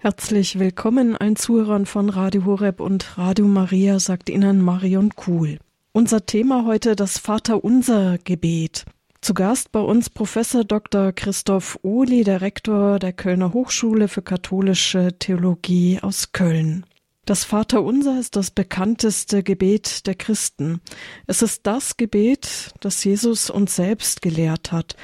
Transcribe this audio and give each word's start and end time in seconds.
Herzlich 0.00 0.60
willkommen 0.60 1.16
allen 1.16 1.34
Zuhörern 1.34 1.84
von 1.84 2.08
Radio 2.08 2.44
Horeb 2.44 2.78
und 2.78 3.18
Radio 3.18 3.46
Maria, 3.48 3.98
sagt 3.98 4.30
Ihnen 4.30 4.62
Marion 4.62 5.16
Kuhl. 5.16 5.58
Unser 5.90 6.24
Thema 6.24 6.64
heute 6.66 6.94
das 6.94 7.18
Vaterunser 7.18 8.16
Gebet. 8.22 8.84
Zu 9.20 9.34
Gast 9.34 9.72
bei 9.72 9.80
uns 9.80 10.08
Professor 10.08 10.62
Dr. 10.62 11.10
Christoph 11.10 11.80
Ohli, 11.82 12.22
der 12.22 12.42
Rektor 12.42 13.00
der 13.00 13.12
Kölner 13.12 13.52
Hochschule 13.52 14.06
für 14.06 14.22
katholische 14.22 15.18
Theologie 15.18 15.98
aus 16.00 16.30
Köln. 16.30 16.86
Das 17.24 17.42
Vaterunser 17.42 18.20
ist 18.20 18.36
das 18.36 18.52
bekannteste 18.52 19.42
Gebet 19.42 20.06
der 20.06 20.14
Christen. 20.14 20.80
Es 21.26 21.42
ist 21.42 21.66
das 21.66 21.96
Gebet, 21.96 22.70
das 22.78 23.02
Jesus 23.02 23.50
uns 23.50 23.74
selbst 23.74 24.22
gelehrt 24.22 24.70
hat. 24.70 24.94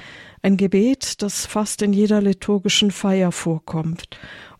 Ein 0.40 0.56
Gebet, 0.56 1.20
das 1.22 1.46
fast 1.46 1.82
in 1.82 1.92
jeder 1.92 2.20
liturgischen 2.20 2.92
Feier 2.92 3.32
vorkommt. 3.32 4.08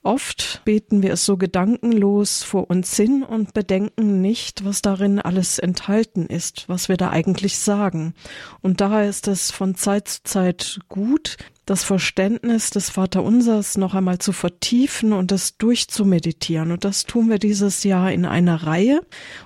Oft 0.05 0.61
beten 0.67 1.03
wir 1.03 1.15
es 1.15 1.25
so 1.25 1.39
gedankenlos 1.39 2.43
vor 2.43 2.69
uns 2.69 2.95
hin 2.95 3.23
und 3.23 3.55
bedenken 3.55 4.21
nicht, 4.21 4.63
was 4.63 4.83
darin 4.83 5.19
alles 5.19 5.59
enthalten 5.59 6.27
ist, 6.27 6.69
was 6.69 6.91
wir 6.91 6.99
da 6.99 7.09
eigentlich 7.09 7.59
sagen. 7.59 8.13
Und 8.61 8.83
daher 8.83 9.09
ist 9.09 9.29
es 9.29 9.51
von 9.51 9.77
Zeit 9.77 10.09
zu 10.09 10.23
Zeit 10.25 10.79
gut, 10.91 11.39
das 11.67 11.83
Verständnis 11.83 12.69
des 12.69 12.91
Vaterunsers 12.91 13.79
noch 13.79 13.95
einmal 13.95 14.19
zu 14.19 14.33
vertiefen 14.33 15.15
und 15.15 15.33
es 15.33 15.57
durchzumeditieren. 15.57 16.73
Und 16.73 16.85
das 16.85 17.05
tun 17.05 17.31
wir 17.31 17.39
dieses 17.39 17.85
Jahr 17.85 18.13
in 18.13 18.27
einer 18.27 18.65
Reihe. 18.65 19.01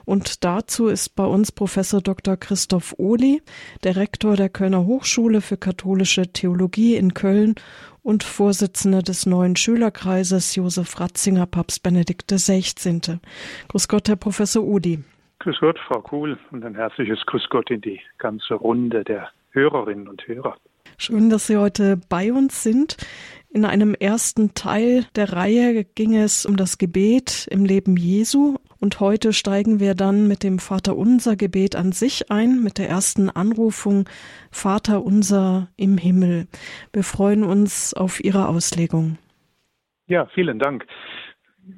Und 0.04 0.42
dazu 0.42 0.88
ist 0.88 1.14
bei 1.14 1.24
uns 1.24 1.52
Professor 1.52 2.00
Dr. 2.00 2.36
Christoph 2.36 2.96
Ohli, 2.98 3.42
der 3.84 3.94
Rektor 3.94 4.34
der 4.34 4.48
Kölner 4.48 4.84
Hochschule 4.84 5.40
für 5.40 5.56
katholische 5.56 6.32
Theologie 6.32 6.96
in 6.96 7.14
Köln 7.14 7.54
und 8.02 8.22
Vorsitzender 8.22 9.02
des 9.02 9.26
neuen 9.26 9.56
Schülerkreises 9.56 10.54
Josef 10.54 10.98
Ratzinger, 11.00 11.46
Papst 11.46 11.82
Benedikt 11.82 12.30
XVI. 12.30 13.20
Grüß 13.68 13.88
Gott, 13.88 14.08
Herr 14.08 14.16
Professor 14.16 14.64
Udi. 14.64 15.02
Grüß 15.40 15.58
Gott, 15.60 15.78
Frau 15.86 16.00
Kuhl, 16.00 16.38
und 16.50 16.64
ein 16.64 16.74
herzliches 16.74 17.24
Grüß 17.26 17.48
Gott 17.50 17.70
in 17.70 17.80
die 17.80 18.00
ganze 18.18 18.54
Runde 18.54 19.04
der 19.04 19.30
Hörerinnen 19.50 20.08
und 20.08 20.26
Hörer. 20.26 20.56
Schön, 20.96 21.30
dass 21.30 21.46
Sie 21.46 21.56
heute 21.56 22.00
bei 22.08 22.32
uns 22.32 22.62
sind. 22.62 22.96
In 23.50 23.64
einem 23.64 23.94
ersten 23.94 24.54
Teil 24.54 25.06
der 25.14 25.32
Reihe 25.32 25.84
ging 25.84 26.16
es 26.16 26.44
um 26.44 26.56
das 26.56 26.76
Gebet 26.76 27.46
im 27.50 27.64
Leben 27.64 27.96
Jesu 27.96 28.56
und 28.80 29.00
heute 29.00 29.32
steigen 29.32 29.80
wir 29.80 29.94
dann 29.94 30.28
mit 30.28 30.42
dem 30.42 30.58
Vater 30.58 30.96
unser 30.96 31.36
Gebet 31.36 31.76
an 31.76 31.92
sich 31.92 32.30
ein, 32.30 32.62
mit 32.62 32.78
der 32.78 32.88
ersten 32.88 33.30
Anrufung 33.30 34.08
Vater 34.50 35.04
unser 35.04 35.68
im 35.76 35.98
Himmel. 35.98 36.46
Wir 36.92 37.02
freuen 37.02 37.44
uns 37.44 37.94
auf 37.94 38.22
Ihre 38.22 38.48
Auslegung. 38.48 39.18
Ja, 40.06 40.26
vielen 40.26 40.58
Dank, 40.58 40.86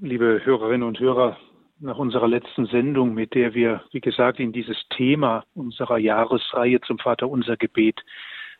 liebe 0.00 0.40
Hörerinnen 0.44 0.86
und 0.86 1.00
Hörer. 1.00 1.36
Nach 1.82 1.96
unserer 1.96 2.28
letzten 2.28 2.66
Sendung, 2.66 3.14
mit 3.14 3.34
der 3.34 3.54
wir, 3.54 3.82
wie 3.90 4.02
gesagt, 4.02 4.38
in 4.38 4.52
dieses 4.52 4.76
Thema 4.90 5.44
unserer 5.54 5.96
Jahresreihe 5.96 6.80
zum 6.82 6.98
Vater 6.98 7.30
unser 7.30 7.56
Gebet 7.56 7.98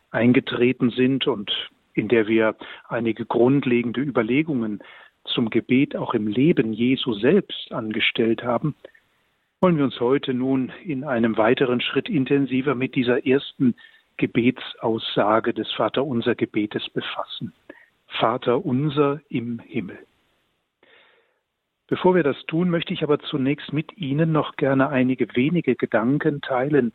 eingetreten 0.09 0.89
sind 0.89 1.27
und 1.27 1.51
in 1.93 2.07
der 2.07 2.27
wir 2.27 2.55
einige 2.89 3.25
grundlegende 3.25 4.01
Überlegungen 4.01 4.81
zum 5.25 5.49
Gebet 5.49 5.95
auch 5.95 6.13
im 6.13 6.27
Leben 6.27 6.73
Jesu 6.73 7.13
selbst 7.13 7.71
angestellt 7.71 8.43
haben, 8.43 8.75
wollen 9.59 9.77
wir 9.77 9.83
uns 9.83 9.99
heute 9.99 10.33
nun 10.33 10.71
in 10.83 11.03
einem 11.03 11.37
weiteren 11.37 11.81
Schritt 11.81 12.09
intensiver 12.09 12.75
mit 12.75 12.95
dieser 12.95 13.25
ersten 13.25 13.75
Gebetsaussage 14.17 15.53
des 15.53 15.71
Vaterunser 15.71 16.35
Gebetes 16.35 16.89
befassen. 16.89 17.53
Vater 18.07 18.65
unser 18.65 19.21
im 19.29 19.59
Himmel. 19.59 19.99
Bevor 21.87 22.15
wir 22.15 22.23
das 22.23 22.37
tun, 22.45 22.69
möchte 22.69 22.93
ich 22.93 23.03
aber 23.03 23.19
zunächst 23.19 23.73
mit 23.73 23.97
Ihnen 23.97 24.31
noch 24.31 24.55
gerne 24.55 24.89
einige 24.89 25.35
wenige 25.35 25.75
Gedanken 25.75 26.41
teilen, 26.41 26.93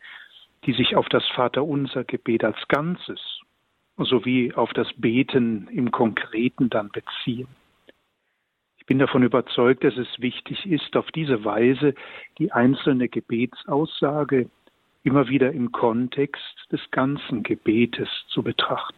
die 0.65 0.73
sich 0.73 0.97
auf 0.97 1.09
das 1.09 1.27
Vaterunser 1.35 2.05
Gebet 2.05 2.45
als 2.45 2.57
Ganzes 2.69 3.21
sowie 3.99 4.53
auf 4.53 4.73
das 4.73 4.93
Beten 4.95 5.69
im 5.69 5.91
Konkreten 5.91 6.69
dann 6.69 6.91
beziehen. 6.91 7.49
Ich 8.87 8.89
bin 8.89 9.01
davon 9.01 9.25
überzeugt, 9.25 9.83
dass 9.83 9.97
es 9.97 10.07
wichtig 10.21 10.65
ist, 10.65 10.97
auf 10.97 11.11
diese 11.11 11.45
Weise 11.45 11.93
die 12.39 12.53
einzelne 12.53 13.09
Gebetsaussage 13.09 14.49
immer 15.03 15.27
wieder 15.27 15.51
im 15.51 15.73
Kontext 15.73 16.41
des 16.71 16.81
ganzen 16.93 17.43
Gebetes 17.43 18.09
zu 18.29 18.45
betrachten. 18.45 18.95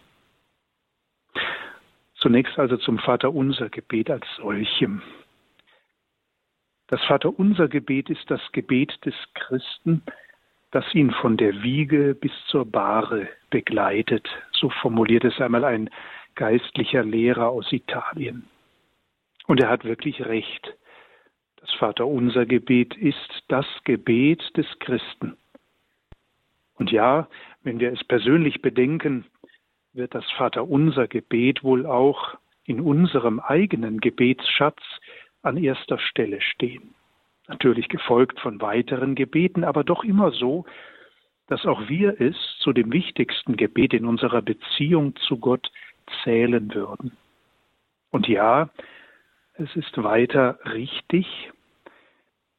Zunächst 2.17 2.59
also 2.59 2.77
zum 2.77 2.99
Vaterunser 2.99 3.71
Gebet 3.71 4.11
als 4.11 4.27
solchem. 4.37 5.01
Das 6.89 7.03
Vaterunser 7.05 7.69
Gebet 7.69 8.11
ist 8.11 8.31
das 8.31 8.43
Gebet 8.53 8.93
des 9.07 9.15
Christen, 9.33 10.03
das 10.71 10.85
ihn 10.95 11.13
von 11.13 11.39
der 11.39 11.63
Wiege 11.63 12.15
bis 12.15 12.33
zur 12.49 12.67
Bahre 12.67 13.27
begleitet. 13.49 14.29
So 14.53 14.69
formuliert 14.69 15.25
es 15.25 15.41
einmal 15.41 15.65
ein 15.65 15.89
geistlicher 16.35 17.05
Lehrer 17.05 17.49
aus 17.49 17.73
Italien. 17.73 18.45
Und 19.49 19.59
er 19.61 19.69
hat 19.69 19.85
wirklich 19.85 20.25
recht. 20.25 20.77
Das 21.57 21.73
Vaterunser 21.75 22.47
Gebet 22.47 22.97
ist 22.97 23.43
das 23.49 23.67
Gebet 23.83 24.57
des 24.57 24.67
Christen. 24.79 25.37
Und 26.75 26.93
ja, 26.93 27.29
wenn 27.65 27.81
wir 27.81 27.93
es 27.93 28.05
persönlich 28.05 28.63
bedenken, 28.63 29.27
wird 29.93 30.15
das 30.15 30.31
Vaterunser 30.37 31.09
Gebet 31.09 31.65
wohl 31.65 31.85
auch 31.85 32.37
in 32.65 32.81
unserem 32.81 33.41
eigenen 33.41 34.01
Gebetsschatz 34.01 34.81
an 35.43 35.57
erster 35.57 35.99
Stelle 35.99 36.41
stehen 36.41 36.95
natürlich 37.49 37.89
gefolgt 37.89 38.39
von 38.41 38.61
weiteren 38.61 39.15
Gebeten, 39.15 39.65
aber 39.65 39.83
doch 39.83 40.05
immer 40.05 40.31
so, 40.31 40.65
dass 41.49 41.65
auch 41.65 41.89
wir 41.89 42.21
es 42.21 42.37
zu 42.61 42.73
dem 42.73 42.93
wichtigsten 42.93 43.57
Gebet 43.57 43.95
in 43.95 44.05
unserer 44.05 44.43
Beziehung 44.43 45.17
zu 45.17 45.39
Gott 45.39 45.71
zählen 46.23 46.75
würden. 46.75 47.17
Und 48.11 48.29
ja, 48.29 48.69
es 49.59 49.75
ist 49.77 50.03
weiter 50.03 50.59
richtig, 50.65 51.27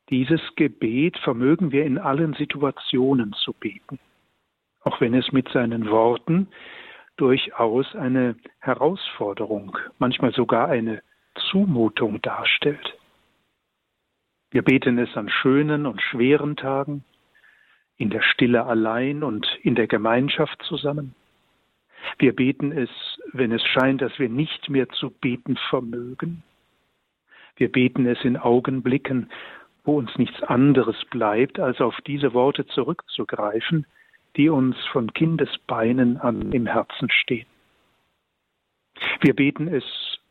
dieses 0.10 0.42
Gebet 0.56 1.18
vermögen 1.20 1.72
wir 1.72 1.86
in 1.86 1.98
allen 1.98 2.34
Situationen 2.34 3.34
zu 3.34 3.54
beten, 3.54 4.00
auch 4.82 5.00
wenn 5.00 5.14
es 5.14 5.32
mit 5.32 5.50
seinen 5.50 5.90
Worten 5.90 6.48
durchaus 7.16 7.96
eine 7.96 8.36
Herausforderung, 8.60 9.78
manchmal 9.98 10.34
sogar 10.34 10.68
eine 10.68 11.02
Zumutung 11.52 12.22
darstellt. 12.22 12.98
Wir 14.52 14.64
beten 14.64 14.98
es 14.98 15.16
an 15.16 15.30
schönen 15.30 15.86
und 15.86 16.02
schweren 16.02 16.56
Tagen, 16.56 17.04
in 17.98 18.10
der 18.10 18.22
Stille 18.22 18.66
allein 18.66 19.24
und 19.24 19.46
in 19.62 19.76
der 19.76 19.88
Gemeinschaft 19.88 20.62
zusammen. 20.64 21.14
Wir 22.18 22.34
beten 22.34 22.72
es, 22.72 22.90
wenn 23.34 23.52
es 23.52 23.64
scheint, 23.64 24.02
dass 24.02 24.18
wir 24.18 24.30
nicht 24.30 24.70
mehr 24.70 24.90
zu 24.90 25.12
beten 25.12 25.58
vermögen. 25.70 26.44
Wir 27.60 27.70
beten 27.70 28.06
es 28.08 28.24
in 28.24 28.38
Augenblicken, 28.38 29.30
wo 29.84 29.98
uns 29.98 30.18
nichts 30.18 30.42
anderes 30.44 30.96
bleibt, 31.12 31.60
als 31.60 31.82
auf 31.82 31.96
diese 32.08 32.34
Worte 32.34 32.66
zurückzugreifen, 32.66 33.86
die 34.38 34.50
uns 34.50 34.78
von 34.94 35.14
Kindesbeinen 35.14 36.18
an 36.18 36.54
im 36.54 36.68
Herzen 36.68 37.10
stehen. 37.12 37.48
Wir 39.20 39.36
beten 39.36 39.68
es, 39.68 39.84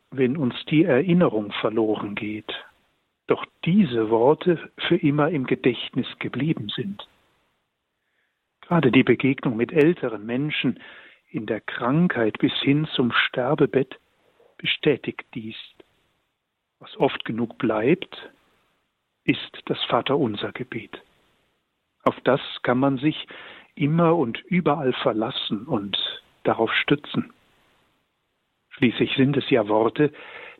wenn 0.09 0.37
uns 0.37 0.55
die 0.65 0.85
Erinnerung 0.85 1.51
verloren 1.51 2.15
geht, 2.15 2.51
doch 3.27 3.45
diese 3.63 4.09
Worte 4.09 4.71
für 4.87 4.95
immer 4.95 5.29
im 5.29 5.45
Gedächtnis 5.45 6.07
geblieben 6.17 6.69
sind. 6.69 7.07
Gerade 8.61 8.91
die 8.91 9.03
Begegnung 9.03 9.55
mit 9.55 9.71
älteren 9.71 10.25
Menschen 10.25 10.79
in 11.29 11.45
der 11.45 11.61
Krankheit 11.61 12.39
bis 12.39 12.53
hin 12.61 12.87
zum 12.95 13.11
Sterbebett 13.11 13.99
bestätigt 14.57 15.25
dies. 15.35 15.55
Was 16.79 16.95
oft 16.97 17.25
genug 17.25 17.57
bleibt, 17.57 18.31
ist 19.25 19.61
das 19.65 19.83
Vaterunser 19.85 20.51
Gebet. 20.51 21.01
Auf 22.03 22.19
das 22.23 22.41
kann 22.63 22.79
man 22.79 22.97
sich 22.97 23.27
immer 23.75 24.15
und 24.15 24.39
überall 24.45 24.93
verlassen 24.93 25.65
und 25.65 25.97
darauf 26.43 26.73
stützen. 26.73 27.33
Schließlich 28.69 29.13
sind 29.15 29.35
es 29.37 29.49
ja 29.49 29.67
Worte, 29.67 30.13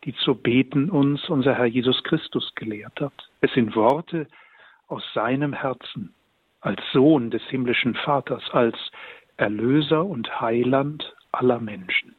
die 0.04 0.14
zu 0.14 0.36
beten 0.36 0.90
uns 0.90 1.30
unser 1.30 1.56
Herr 1.56 1.66
Jesus 1.66 2.04
Christus 2.04 2.54
gelehrt 2.56 3.00
hat. 3.00 3.30
Es 3.42 3.52
sind 3.54 3.76
Worte 3.76 4.28
aus 4.88 5.04
seinem 5.14 5.54
Herzen, 5.54 6.14
als 6.62 6.82
Sohn 6.92 7.32
des 7.32 7.44
himmlischen 7.44 7.96
Vaters, 7.96 8.44
als 8.52 8.78
Erlöser 9.38 10.06
und 10.06 10.42
Heiland 10.42 11.16
aller 11.32 11.60
Menschen. 11.60 12.16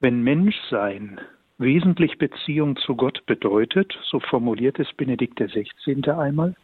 Wenn 0.00 0.22
Menschsein 0.22 1.20
wesentlich 1.58 2.18
Beziehung 2.18 2.76
zu 2.76 2.96
Gott 2.96 3.26
bedeutet, 3.26 3.98
so 4.04 4.20
formuliert 4.20 4.78
es 4.78 4.92
Benedikt 4.94 5.38
XVI. 5.38 6.10
einmal, 6.10 6.54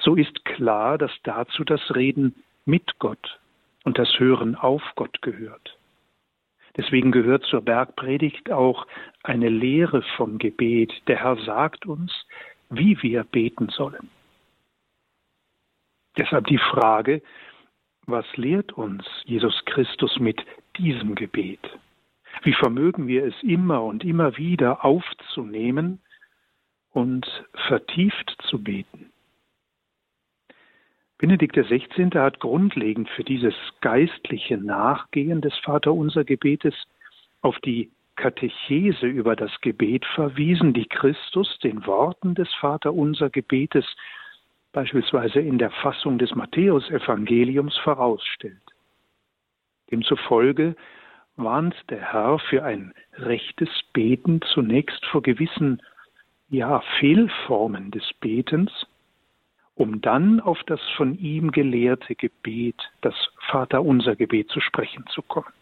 so 0.00 0.14
ist 0.14 0.44
klar, 0.44 0.98
dass 0.98 1.12
dazu 1.24 1.64
das 1.64 1.94
Reden 1.94 2.34
mit 2.64 2.98
Gott 2.98 3.38
und 3.84 3.98
das 3.98 4.18
Hören 4.18 4.54
auf 4.54 4.82
Gott 4.94 5.20
gehört. 5.22 5.76
Deswegen 6.76 7.10
gehört 7.10 7.44
zur 7.44 7.60
Bergpredigt 7.60 8.50
auch 8.52 8.86
eine 9.24 9.48
Lehre 9.48 10.02
vom 10.16 10.38
Gebet. 10.38 10.92
Der 11.08 11.20
Herr 11.22 11.36
sagt 11.44 11.86
uns, 11.86 12.12
wie 12.70 13.02
wir 13.02 13.24
beten 13.24 13.68
sollen. 13.70 14.10
Deshalb 16.16 16.46
die 16.46 16.58
Frage, 16.58 17.22
was 18.06 18.24
lehrt 18.36 18.72
uns 18.72 19.04
Jesus 19.24 19.64
Christus 19.64 20.18
mit 20.18 20.40
diesem 20.76 21.14
Gebet? 21.14 21.60
Wie 22.42 22.52
vermögen 22.52 23.08
wir 23.08 23.24
es 23.24 23.34
immer 23.42 23.82
und 23.82 24.04
immer 24.04 24.36
wieder 24.36 24.84
aufzunehmen 24.84 26.00
und 26.90 27.26
vertieft 27.66 28.36
zu 28.48 28.62
beten? 28.62 29.12
Benedikt 31.18 31.56
XVI. 31.56 32.10
hat 32.14 32.38
grundlegend 32.38 33.08
für 33.10 33.24
dieses 33.24 33.54
geistliche 33.80 34.56
Nachgehen 34.56 35.40
des 35.40 35.56
Vaterunser 35.58 36.24
Gebetes 36.24 36.74
auf 37.40 37.58
die 37.60 37.90
Katechese 38.14 39.06
über 39.06 39.34
das 39.34 39.50
Gebet 39.60 40.04
verwiesen, 40.14 40.74
die 40.74 40.86
Christus 40.86 41.58
den 41.60 41.86
Worten 41.86 42.34
des 42.34 42.52
Vaterunser 42.54 43.30
Gebetes 43.30 43.84
beispielsweise 44.72 45.40
in 45.40 45.58
der 45.58 45.70
Fassung 45.70 46.18
des 46.18 46.34
Matthäusevangeliums 46.34 47.76
vorausstellt. 47.78 48.62
Demzufolge 49.90 50.76
warnt 51.38 51.76
der 51.88 52.12
Herr 52.12 52.38
für 52.38 52.64
ein 52.64 52.92
rechtes 53.14 53.70
Beten 53.92 54.42
zunächst 54.42 55.04
vor 55.06 55.22
gewissen, 55.22 55.80
ja, 56.50 56.80
Fehlformen 56.98 57.90
des 57.90 58.12
Betens, 58.20 58.70
um 59.74 60.00
dann 60.00 60.40
auf 60.40 60.62
das 60.64 60.80
von 60.96 61.16
ihm 61.18 61.52
gelehrte 61.52 62.14
Gebet, 62.14 62.76
das 63.00 63.14
Vaterunser 63.50 64.16
Gebet 64.16 64.50
zu 64.50 64.60
sprechen 64.60 65.04
zu 65.08 65.22
kommen. 65.22 65.52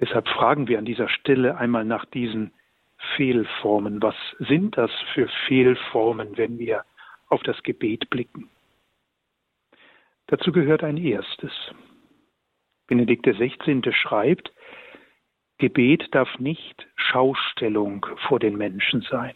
Deshalb 0.00 0.28
fragen 0.28 0.68
wir 0.68 0.78
an 0.78 0.84
dieser 0.84 1.08
Stelle 1.08 1.56
einmal 1.56 1.84
nach 1.84 2.04
diesen 2.06 2.52
Fehlformen. 3.16 4.02
Was 4.02 4.16
sind 4.40 4.76
das 4.76 4.90
für 5.14 5.28
Fehlformen, 5.46 6.36
wenn 6.36 6.58
wir 6.58 6.84
auf 7.28 7.42
das 7.44 7.62
Gebet 7.62 8.10
blicken? 8.10 8.50
Dazu 10.26 10.52
gehört 10.52 10.82
ein 10.82 10.96
erstes. 10.96 11.52
Benedikt 12.86 13.26
XVI. 13.26 13.82
schreibt, 13.92 14.52
Gebet 15.58 16.08
darf 16.12 16.38
nicht 16.38 16.86
Schaustellung 16.96 18.06
vor 18.28 18.38
den 18.38 18.56
Menschen 18.56 19.02
sein. 19.02 19.34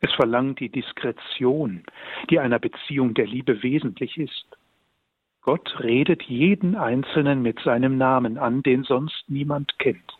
Es 0.00 0.12
verlangt 0.12 0.60
die 0.60 0.68
Diskretion, 0.68 1.84
die 2.28 2.40
einer 2.40 2.58
Beziehung 2.58 3.14
der 3.14 3.26
Liebe 3.26 3.62
wesentlich 3.62 4.18
ist. 4.18 4.46
Gott 5.42 5.78
redet 5.80 6.22
jeden 6.24 6.74
Einzelnen 6.74 7.42
mit 7.42 7.60
seinem 7.60 7.96
Namen 7.96 8.36
an, 8.36 8.62
den 8.62 8.82
sonst 8.82 9.24
niemand 9.28 9.78
kennt. 9.78 10.12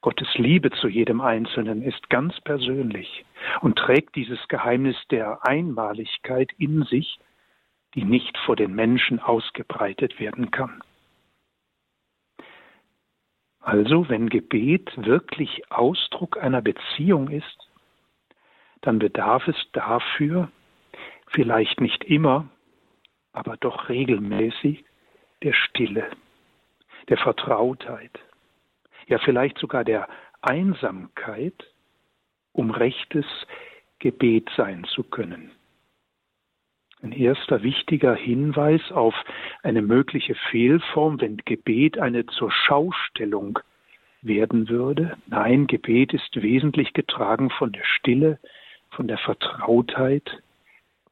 Gottes 0.00 0.28
Liebe 0.34 0.70
zu 0.70 0.88
jedem 0.88 1.20
Einzelnen 1.20 1.82
ist 1.82 2.08
ganz 2.10 2.40
persönlich 2.42 3.24
und 3.60 3.76
trägt 3.76 4.14
dieses 4.14 4.38
Geheimnis 4.48 4.96
der 5.10 5.44
Einmaligkeit 5.44 6.52
in 6.58 6.84
sich, 6.84 7.18
die 7.94 8.04
nicht 8.04 8.38
vor 8.38 8.54
den 8.54 8.74
Menschen 8.74 9.18
ausgebreitet 9.18 10.20
werden 10.20 10.50
kann. 10.50 10.80
Also 13.66 14.08
wenn 14.08 14.28
Gebet 14.28 14.92
wirklich 14.96 15.72
Ausdruck 15.72 16.40
einer 16.40 16.62
Beziehung 16.62 17.28
ist, 17.30 17.68
dann 18.82 19.00
bedarf 19.00 19.48
es 19.48 19.56
dafür 19.72 20.52
vielleicht 21.26 21.80
nicht 21.80 22.04
immer, 22.04 22.48
aber 23.32 23.56
doch 23.56 23.88
regelmäßig 23.88 24.84
der 25.42 25.52
Stille, 25.52 26.08
der 27.08 27.18
Vertrautheit, 27.18 28.16
ja 29.08 29.18
vielleicht 29.18 29.58
sogar 29.58 29.82
der 29.82 30.08
Einsamkeit, 30.42 31.66
um 32.52 32.70
rechtes 32.70 33.26
Gebet 33.98 34.48
sein 34.56 34.84
zu 34.84 35.02
können. 35.02 35.50
Ein 37.06 37.12
erster 37.12 37.62
wichtiger 37.62 38.16
Hinweis 38.16 38.80
auf 38.90 39.14
eine 39.62 39.80
mögliche 39.80 40.34
Fehlform, 40.50 41.20
wenn 41.20 41.36
Gebet 41.36 42.00
eine 42.00 42.26
zur 42.26 42.50
Schaustellung 42.50 43.60
werden 44.22 44.68
würde. 44.68 45.16
Nein, 45.28 45.68
Gebet 45.68 46.12
ist 46.12 46.42
wesentlich 46.42 46.94
getragen 46.94 47.50
von 47.50 47.70
der 47.70 47.84
Stille, 47.84 48.40
von 48.90 49.06
der 49.06 49.18
Vertrautheit, 49.18 50.42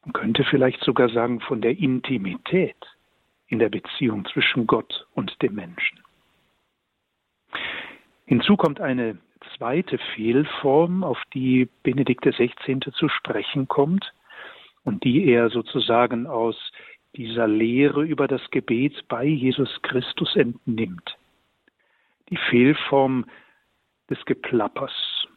man 0.03 0.11
könnte 0.11 0.43
vielleicht 0.43 0.83
sogar 0.83 1.07
sagen 1.07 1.39
von 1.39 1.61
der 1.61 1.79
Intimität 1.79 2.75
in 3.47 3.59
der 3.59 3.69
Beziehung 3.69 4.25
zwischen 4.25 4.67
Gott 4.67 5.07
und 5.13 5.41
dem 5.41 5.55
Menschen. 5.55 6.01
Hinzu 8.25 8.57
kommt 8.57 8.81
eine 8.81 9.17
zweite 9.55 9.97
Fehlform, 10.13 11.05
auf 11.05 11.21
die 11.33 11.69
Benedikt 11.83 12.25
XVI. 12.25 12.79
zu 12.81 13.07
sprechen 13.07 13.69
kommt 13.69 14.11
und 14.85 15.03
die 15.03 15.25
er 15.25 15.49
sozusagen 15.49 16.27
aus 16.27 16.55
dieser 17.15 17.47
Lehre 17.47 18.03
über 18.03 18.27
das 18.27 18.41
Gebet 18.51 19.05
bei 19.09 19.25
Jesus 19.25 19.81
Christus 19.81 20.35
entnimmt. 20.35 21.17
Die 22.29 22.37
Fehlform 22.37 23.25
des 24.09 24.23
Geplappers, 24.25 25.27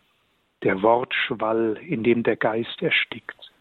der 0.62 0.82
Wortschwall, 0.82 1.78
in 1.86 2.04
dem 2.04 2.22
der 2.22 2.36
Geist 2.36 2.82
erstickt. 2.82 3.52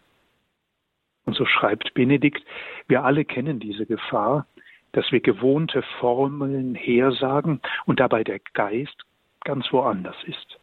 Und 1.24 1.34
so 1.34 1.44
schreibt 1.44 1.94
Benedikt, 1.94 2.42
wir 2.86 3.04
alle 3.04 3.24
kennen 3.24 3.60
diese 3.60 3.86
Gefahr, 3.86 4.46
dass 4.92 5.10
wir 5.12 5.20
gewohnte 5.20 5.82
Formeln 6.00 6.74
hersagen 6.74 7.60
und 7.84 8.00
dabei 8.00 8.24
der 8.24 8.40
Geist 8.54 9.04
ganz 9.44 9.72
woanders 9.72 10.16
ist. 10.24 10.58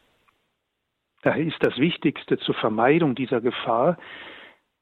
Daher 1.22 1.46
ist 1.46 1.58
das 1.62 1.78
Wichtigste 1.78 2.38
zur 2.38 2.56
Vermeidung 2.56 3.16
dieser 3.16 3.42
Gefahr, 3.42 3.98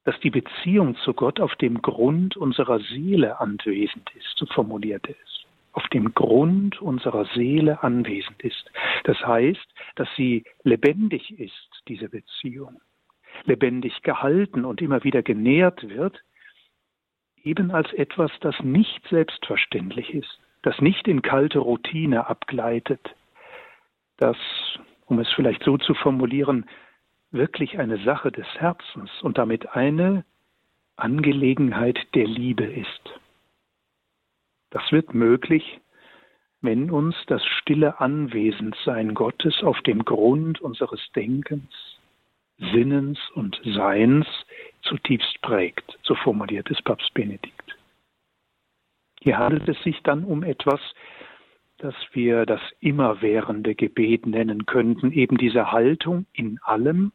dass 0.05 0.19
die 0.19 0.29
Beziehung 0.29 0.95
zu 0.97 1.13
Gott 1.13 1.39
auf 1.39 1.55
dem 1.55 1.81
Grund 1.81 2.35
unserer 2.37 2.79
Seele 2.79 3.39
anwesend 3.39 4.09
ist, 4.15 4.37
so 4.37 4.45
formuliert 4.45 5.07
er 5.07 5.15
es. 5.23 5.45
Auf 5.71 5.87
dem 5.87 6.13
Grund 6.13 6.81
unserer 6.81 7.25
Seele 7.33 7.81
anwesend 7.81 8.41
ist. 8.43 8.69
Das 9.05 9.17
heißt, 9.25 9.65
dass 9.95 10.07
sie 10.15 10.43
lebendig 10.63 11.39
ist, 11.39 11.69
diese 11.87 12.09
Beziehung 12.09 12.81
lebendig 13.45 14.03
gehalten 14.03 14.65
und 14.65 14.81
immer 14.81 15.03
wieder 15.03 15.23
genährt 15.23 15.89
wird, 15.89 16.21
eben 17.43 17.71
als 17.71 17.91
etwas, 17.93 18.31
das 18.41 18.55
nicht 18.61 19.01
selbstverständlich 19.09 20.13
ist, 20.13 20.39
das 20.61 20.79
nicht 20.79 21.07
in 21.07 21.21
kalte 21.21 21.59
Routine 21.59 22.27
abgleitet, 22.27 23.15
das, 24.17 24.37
um 25.05 25.19
es 25.19 25.29
vielleicht 25.35 25.63
so 25.63 25.77
zu 25.77 25.93
formulieren, 25.93 26.65
wirklich 27.33 27.79
eine 27.79 27.97
Sache 28.03 28.31
des 28.31 28.47
Herzens 28.55 29.09
und 29.21 29.37
damit 29.37 29.75
eine 29.75 30.23
Angelegenheit 30.95 31.99
der 32.13 32.25
Liebe 32.25 32.65
ist. 32.65 33.19
Das 34.69 34.91
wird 34.91 35.13
möglich, 35.13 35.79
wenn 36.61 36.89
uns 36.89 37.15
das 37.27 37.43
stille 37.45 37.99
Anwesendsein 37.99 39.13
Gottes 39.13 39.61
auf 39.63 39.81
dem 39.81 40.05
Grund 40.05 40.61
unseres 40.61 41.01
Denkens, 41.15 41.99
Sinnens 42.57 43.19
und 43.33 43.59
Seins 43.65 44.25
zutiefst 44.83 45.41
prägt, 45.41 45.99
so 46.03 46.15
formuliert 46.15 46.71
es 46.71 46.81
Papst 46.81 47.13
Benedikt. 47.13 47.77
Hier 49.19 49.37
handelt 49.37 49.67
es 49.67 49.81
sich 49.83 50.01
dann 50.03 50.23
um 50.23 50.43
etwas, 50.43 50.79
das 51.77 51.95
wir 52.13 52.45
das 52.45 52.61
immerwährende 52.79 53.75
Gebet 53.75 54.25
nennen 54.25 54.65
könnten, 54.65 55.11
eben 55.11 55.37
diese 55.37 55.71
Haltung 55.71 56.25
in 56.33 56.59
allem 56.63 57.11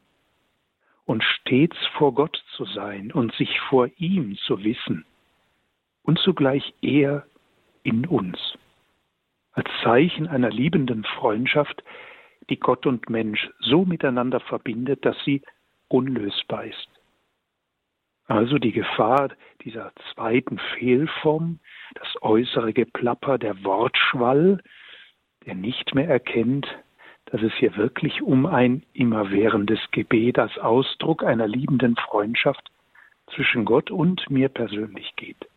und 1.09 1.25
stets 1.25 1.77
vor 1.97 2.15
Gott 2.15 2.37
zu 2.55 2.67
sein 2.67 3.11
und 3.11 3.33
sich 3.33 3.59
vor 3.61 3.89
ihm 3.97 4.37
zu 4.47 4.63
wissen 4.63 5.07
und 6.03 6.19
zugleich 6.19 6.75
er 6.83 7.27
in 7.83 8.07
uns. 8.07 8.39
Als 9.53 9.71
Zeichen 9.83 10.29
einer 10.29 10.51
liebenden 10.51 11.05
Freundschaft 11.05 11.83
die 12.51 12.59
Gott 12.59 12.85
und 12.85 13.09
Mensch 13.09 13.49
so 13.59 13.87
miteinander 13.87 14.39
verbindet, 14.39 15.07
dass 15.07 15.17
sie 15.25 15.41
unlösbar 15.89 16.65
ist. 16.65 16.89
Also 18.27 18.59
die 18.59 18.73
Gefahr 18.73 19.31
dieser 19.65 19.93
zweiten 20.13 20.59
Fehlform, 20.77 21.59
das 21.95 22.09
äußere 22.21 22.75
Geplapper, 22.75 23.39
der 23.39 23.65
Wortschwall, 23.65 24.63
der 25.47 25.55
nicht 25.55 25.95
mehr 25.95 26.09
erkennt, 26.09 26.67
dass 27.31 27.43
es 27.43 27.53
hier 27.55 27.77
wirklich 27.77 28.23
um 28.23 28.47
ein 28.47 28.83
immerwährendes 28.95 29.81
Gebet 29.91 30.39
als 30.39 30.57
Ausdruck 30.59 31.23
einer 31.23 31.47
liebenden 31.47 31.97
Freundschaft 31.97 32.71
zwischen 33.35 33.65
Gott 33.65 33.91
und 33.91 34.31
mir 34.31 34.49
persönlich 34.49 35.15
geht. 35.17 35.49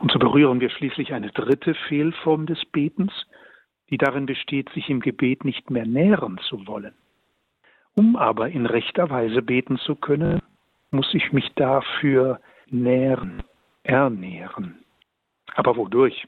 Und 0.00 0.10
so 0.10 0.18
berühren 0.18 0.60
wir 0.60 0.70
schließlich 0.70 1.12
eine 1.12 1.30
dritte 1.30 1.74
Fehlform 1.88 2.46
des 2.46 2.64
Betens, 2.66 3.12
die 3.90 3.98
darin 3.98 4.26
besteht, 4.26 4.68
sich 4.70 4.90
im 4.90 5.00
Gebet 5.00 5.44
nicht 5.44 5.70
mehr 5.70 5.86
nähren 5.86 6.38
zu 6.48 6.66
wollen. 6.66 6.94
Um 7.94 8.16
aber 8.16 8.48
in 8.48 8.66
rechter 8.66 9.08
Weise 9.08 9.42
beten 9.42 9.78
zu 9.78 9.94
können, 9.94 10.42
muss 10.90 11.14
ich 11.14 11.32
mich 11.32 11.48
dafür 11.54 12.40
nähren, 12.68 13.44
ernähren. 13.84 14.84
Aber 15.54 15.76
wodurch? 15.76 16.26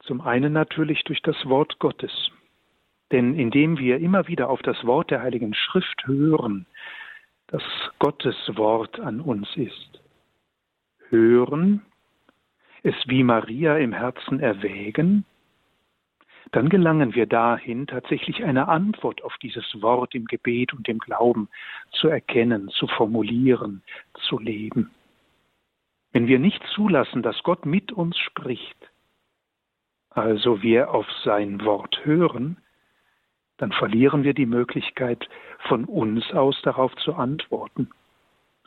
Zum 0.00 0.22
einen 0.22 0.54
natürlich 0.54 1.04
durch 1.04 1.20
das 1.20 1.36
Wort 1.46 1.78
Gottes. 1.78 2.30
Denn 3.12 3.38
indem 3.38 3.78
wir 3.78 3.98
immer 3.98 4.26
wieder 4.26 4.48
auf 4.50 4.62
das 4.62 4.84
Wort 4.84 5.10
der 5.10 5.22
Heiligen 5.22 5.54
Schrift 5.54 6.06
hören, 6.06 6.66
das 7.48 7.62
Gottes 7.98 8.36
Wort 8.56 8.98
an 8.98 9.20
uns 9.20 9.48
ist, 9.56 10.00
hören, 11.08 11.82
es 12.82 12.94
wie 13.06 13.22
Maria 13.22 13.76
im 13.78 13.92
Herzen 13.92 14.40
erwägen, 14.40 15.24
dann 16.52 16.68
gelangen 16.68 17.14
wir 17.14 17.26
dahin, 17.26 17.86
tatsächlich 17.86 18.44
eine 18.44 18.68
Antwort 18.68 19.22
auf 19.24 19.36
dieses 19.38 19.64
Wort 19.82 20.14
im 20.14 20.26
Gebet 20.26 20.72
und 20.72 20.88
im 20.88 20.98
Glauben 20.98 21.48
zu 21.90 22.08
erkennen, 22.08 22.68
zu 22.68 22.86
formulieren, 22.86 23.82
zu 24.28 24.38
leben. 24.38 24.90
Wenn 26.12 26.28
wir 26.28 26.38
nicht 26.38 26.62
zulassen, 26.74 27.22
dass 27.22 27.42
Gott 27.42 27.66
mit 27.66 27.92
uns 27.92 28.16
spricht, 28.16 28.76
also 30.10 30.62
wir 30.62 30.92
auf 30.92 31.06
sein 31.24 31.64
Wort 31.64 32.04
hören, 32.04 32.56
dann 33.58 33.72
verlieren 33.72 34.24
wir 34.24 34.34
die 34.34 34.46
Möglichkeit, 34.46 35.28
von 35.60 35.84
uns 35.84 36.30
aus 36.32 36.60
darauf 36.62 36.94
zu 36.96 37.14
antworten. 37.14 37.90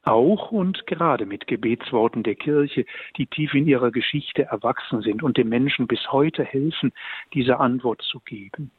Auch 0.04 0.52
und 0.52 0.88
gerade 0.88 1.26
mit 1.26 1.48
Gebetsworten 1.48 2.24
der 2.24 2.36
Kirche, 2.36 2.86
die 3.18 3.28
tief 3.28 3.54
in 3.54 3.68
ihrer 3.68 3.92
Geschichte 3.92 4.44
erwachsen 4.44 5.02
sind 5.02 5.22
und 5.22 5.38
dem 5.38 5.50
Menschen 5.50 5.88
bis 5.88 6.12
heute 6.12 6.44
helfen, 6.44 6.94
diese 7.34 7.60
Antwort 7.60 8.02
zu 8.02 8.20
geben. 8.22 8.72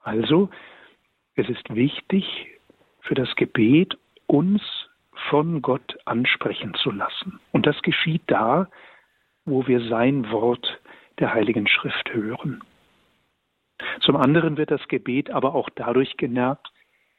Also, 0.00 0.50
es 1.34 1.48
ist 1.48 1.74
wichtig 1.74 2.48
für 3.00 3.14
das 3.14 3.34
Gebet, 3.36 3.96
uns 4.26 4.62
von 5.28 5.62
Gott 5.62 5.98
ansprechen 6.04 6.74
zu 6.74 6.90
lassen. 6.90 7.38
Und 7.52 7.66
das 7.66 7.80
geschieht 7.82 8.22
da, 8.26 8.68
wo 9.44 9.66
wir 9.66 9.86
sein 9.88 10.30
Wort 10.30 10.80
der 11.18 11.34
Heiligen 11.34 11.68
Schrift 11.68 12.12
hören. 12.12 12.62
Zum 14.00 14.16
anderen 14.16 14.56
wird 14.56 14.70
das 14.70 14.86
Gebet 14.88 15.30
aber 15.30 15.54
auch 15.54 15.68
dadurch 15.70 16.16
genährt, 16.16 16.72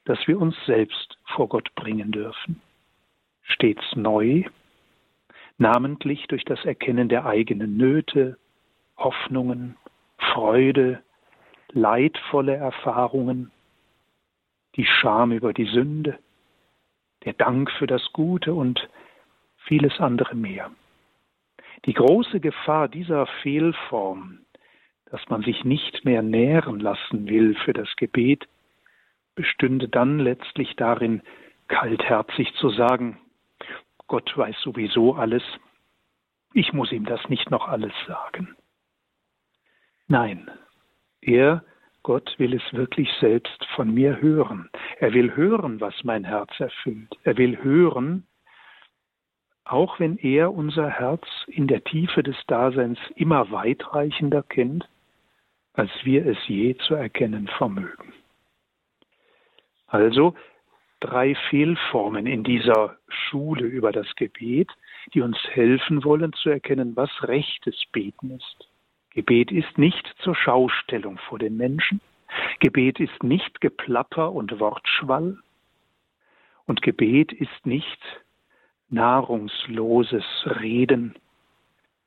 dass 0.05 0.27
wir 0.27 0.39
uns 0.39 0.55
selbst 0.65 1.17
vor 1.25 1.49
Gott 1.49 1.73
bringen 1.75 2.11
dürfen. 2.11 2.61
Stets 3.43 3.83
neu, 3.95 4.43
namentlich 5.57 6.27
durch 6.27 6.45
das 6.45 6.63
Erkennen 6.65 7.09
der 7.09 7.25
eigenen 7.25 7.77
Nöte, 7.77 8.37
Hoffnungen, 8.97 9.77
Freude, 10.17 11.01
leidvolle 11.71 12.55
Erfahrungen, 12.55 13.51
die 14.75 14.85
Scham 14.85 15.31
über 15.31 15.53
die 15.53 15.65
Sünde, 15.65 16.17
der 17.25 17.33
Dank 17.33 17.71
für 17.71 17.87
das 17.87 18.11
Gute 18.13 18.53
und 18.53 18.89
vieles 19.65 19.99
andere 19.99 20.35
mehr. 20.35 20.71
Die 21.85 21.93
große 21.93 22.39
Gefahr 22.39 22.87
dieser 22.87 23.25
Fehlform, 23.41 24.39
dass 25.13 25.29
man 25.29 25.43
sich 25.43 25.63
nicht 25.63 26.05
mehr 26.05 26.23
nähren 26.23 26.79
lassen 26.79 27.27
will 27.27 27.53
für 27.53 27.71
das 27.71 27.87
Gebet, 27.97 28.47
bestünde 29.35 29.87
dann 29.87 30.17
letztlich 30.17 30.75
darin, 30.75 31.21
kaltherzig 31.67 32.51
zu 32.55 32.71
sagen, 32.71 33.19
Gott 34.07 34.35
weiß 34.35 34.59
sowieso 34.61 35.13
alles, 35.13 35.43
ich 36.53 36.73
muss 36.73 36.91
ihm 36.91 37.05
das 37.05 37.29
nicht 37.29 37.51
noch 37.51 37.67
alles 37.67 37.93
sagen. 38.07 38.55
Nein, 40.07 40.49
er, 41.21 41.63
Gott, 42.01 42.33
will 42.39 42.55
es 42.55 42.73
wirklich 42.73 43.11
selbst 43.19 43.63
von 43.75 43.93
mir 43.93 44.19
hören. 44.19 44.71
Er 44.97 45.13
will 45.13 45.35
hören, 45.35 45.79
was 45.79 45.93
mein 46.03 46.23
Herz 46.23 46.59
erfüllt. 46.59 47.15
Er 47.23 47.37
will 47.37 47.61
hören, 47.61 48.25
auch 49.63 49.99
wenn 49.99 50.17
er 50.17 50.51
unser 50.51 50.89
Herz 50.89 51.27
in 51.45 51.67
der 51.67 51.83
Tiefe 51.83 52.23
des 52.23 52.37
Daseins 52.47 52.97
immer 53.15 53.51
weitreichender 53.51 54.41
kennt, 54.41 54.89
als 55.73 55.91
wir 56.03 56.25
es 56.25 56.37
je 56.47 56.75
zu 56.77 56.95
erkennen 56.95 57.47
vermögen. 57.47 58.13
Also 59.87 60.35
drei 60.99 61.35
Fehlformen 61.49 62.25
in 62.25 62.43
dieser 62.43 62.97
Schule 63.07 63.65
über 63.65 63.91
das 63.91 64.07
Gebet, 64.15 64.69
die 65.13 65.21
uns 65.21 65.37
helfen 65.51 66.03
wollen 66.03 66.33
zu 66.33 66.49
erkennen, 66.49 66.95
was 66.95 67.09
rechtes 67.23 67.83
Beten 67.91 68.31
ist. 68.31 68.69
Gebet 69.11 69.51
ist 69.51 69.77
nicht 69.77 70.07
zur 70.19 70.35
Schaustellung 70.35 71.17
vor 71.17 71.39
den 71.39 71.57
Menschen. 71.57 72.01
Gebet 72.59 72.99
ist 72.99 73.21
nicht 73.21 73.61
Geplapper 73.61 74.31
und 74.31 74.59
Wortschwall. 74.59 75.37
Und 76.65 76.81
Gebet 76.81 77.31
ist 77.31 77.65
nicht 77.65 77.99
nahrungsloses 78.89 80.25
Reden 80.45 81.15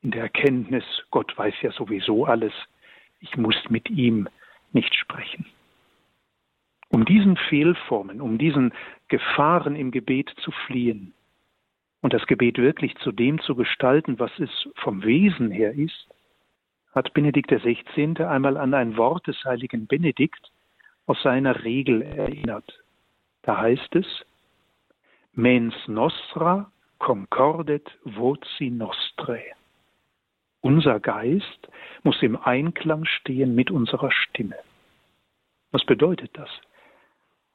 in 0.01 0.11
der 0.11 0.23
Erkenntnis, 0.23 0.83
Gott 1.11 1.37
weiß 1.37 1.53
ja 1.61 1.71
sowieso 1.71 2.25
alles, 2.25 2.53
ich 3.19 3.37
muss 3.37 3.55
mit 3.69 3.89
ihm 3.89 4.27
nicht 4.73 4.93
sprechen. 4.95 5.45
Um 6.89 7.05
diesen 7.05 7.37
Fehlformen, 7.37 8.21
um 8.21 8.37
diesen 8.37 8.73
Gefahren 9.07 9.75
im 9.75 9.91
Gebet 9.91 10.33
zu 10.37 10.51
fliehen 10.51 11.13
und 12.01 12.13
das 12.13 12.25
Gebet 12.27 12.57
wirklich 12.57 12.95
zu 12.97 13.11
dem 13.11 13.39
zu 13.41 13.55
gestalten, 13.55 14.19
was 14.19 14.31
es 14.39 14.49
vom 14.75 15.03
Wesen 15.03 15.51
her 15.51 15.73
ist, 15.73 16.07
hat 16.93 17.13
Benedikt 17.13 17.51
XVI. 17.51 18.23
einmal 18.23 18.57
an 18.57 18.73
ein 18.73 18.97
Wort 18.97 19.27
des 19.27 19.43
heiligen 19.43 19.87
Benedikt 19.87 20.51
aus 21.05 21.21
seiner 21.21 21.63
Regel 21.63 22.01
erinnert. 22.01 22.83
Da 23.43 23.57
heißt 23.57 23.95
es, 23.95 24.05
Mens 25.33 25.75
nostra 25.87 26.71
concordet 26.97 27.87
voci 28.03 28.71
nostrae. 28.71 29.56
Unser 30.61 30.99
Geist 30.99 31.67
muss 32.03 32.21
im 32.21 32.35
Einklang 32.35 33.05
stehen 33.05 33.55
mit 33.55 33.71
unserer 33.71 34.11
Stimme. 34.11 34.55
Was 35.71 35.85
bedeutet 35.85 36.31
das? 36.33 36.49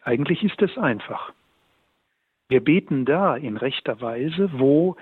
Eigentlich 0.03 0.43
ist 0.43 0.61
es 0.63 0.77
einfach. 0.79 1.33
Wir 2.49 2.63
beten 2.63 3.05
da 3.05 3.37
in 3.37 3.57
rechter 3.57 4.01
Weise, 4.01 4.51
wo 4.53 4.97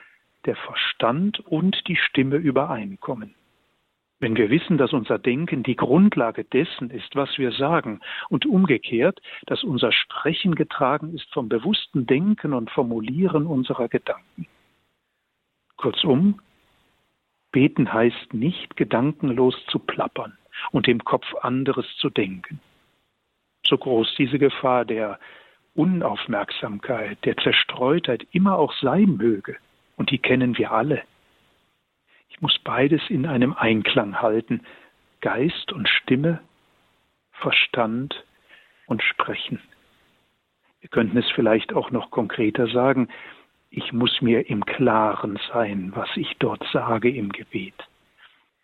der 0.46 0.56
Verstand 0.56 1.40
und 1.40 1.88
die 1.88 1.96
Stimme 1.96 2.36
übereinkommen. 2.36 3.34
Wenn 4.20 4.36
wir 4.36 4.50
wissen, 4.50 4.76
dass 4.76 4.92
unser 4.92 5.18
Denken 5.18 5.62
die 5.62 5.76
Grundlage 5.76 6.44
dessen 6.44 6.90
ist, 6.90 7.16
was 7.16 7.38
wir 7.38 7.52
sagen, 7.52 8.00
und 8.28 8.44
umgekehrt, 8.44 9.20
dass 9.46 9.64
unser 9.64 9.92
Sprechen 9.92 10.54
getragen 10.54 11.14
ist 11.14 11.32
vom 11.32 11.48
bewussten 11.48 12.06
Denken 12.06 12.52
und 12.52 12.70
Formulieren 12.70 13.46
unserer 13.46 13.88
Gedanken. 13.88 14.46
Kurzum, 15.76 16.40
beten 17.52 17.92
heißt 17.92 18.32
nicht 18.34 18.76
gedankenlos 18.76 19.54
zu 19.66 19.78
plappern 19.78 20.36
und 20.70 20.88
im 20.88 21.04
Kopf 21.04 21.26
anderes 21.42 21.86
zu 21.98 22.10
denken 22.10 22.60
so 23.70 23.78
groß 23.78 24.14
diese 24.18 24.38
Gefahr 24.38 24.84
der 24.84 25.18
Unaufmerksamkeit, 25.74 27.24
der 27.24 27.36
Zerstreutheit 27.36 28.26
immer 28.32 28.58
auch 28.58 28.74
sein 28.74 29.16
möge. 29.16 29.56
Und 29.96 30.10
die 30.10 30.18
kennen 30.18 30.58
wir 30.58 30.72
alle. 30.72 31.02
Ich 32.28 32.40
muss 32.40 32.58
beides 32.58 33.00
in 33.08 33.26
einem 33.26 33.54
Einklang 33.54 34.20
halten. 34.20 34.62
Geist 35.20 35.72
und 35.72 35.88
Stimme, 35.88 36.40
Verstand 37.32 38.24
und 38.86 39.02
Sprechen. 39.02 39.60
Wir 40.80 40.88
könnten 40.88 41.18
es 41.18 41.30
vielleicht 41.30 41.74
auch 41.74 41.90
noch 41.90 42.10
konkreter 42.10 42.66
sagen. 42.68 43.08
Ich 43.70 43.92
muss 43.92 44.20
mir 44.20 44.50
im 44.50 44.64
Klaren 44.66 45.38
sein, 45.52 45.92
was 45.94 46.08
ich 46.16 46.36
dort 46.40 46.64
sage 46.72 47.08
im 47.08 47.30
Gebet. 47.30 47.74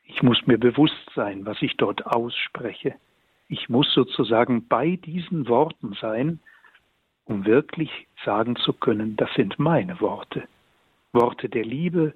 Ich 0.04 0.22
muss 0.22 0.44
mir 0.46 0.58
bewusst 0.58 1.10
sein, 1.14 1.46
was 1.46 1.62
ich 1.62 1.76
dort 1.76 2.04
ausspreche. 2.06 2.96
Ich 3.48 3.68
muss 3.68 3.92
sozusagen 3.94 4.66
bei 4.66 4.96
diesen 4.96 5.48
Worten 5.48 5.96
sein, 6.00 6.40
um 7.24 7.44
wirklich 7.44 8.08
sagen 8.24 8.56
zu 8.56 8.72
können, 8.72 9.16
das 9.16 9.32
sind 9.34 9.60
meine 9.60 10.00
Worte. 10.00 10.48
Worte 11.12 11.48
der 11.48 11.64
Liebe, 11.64 12.12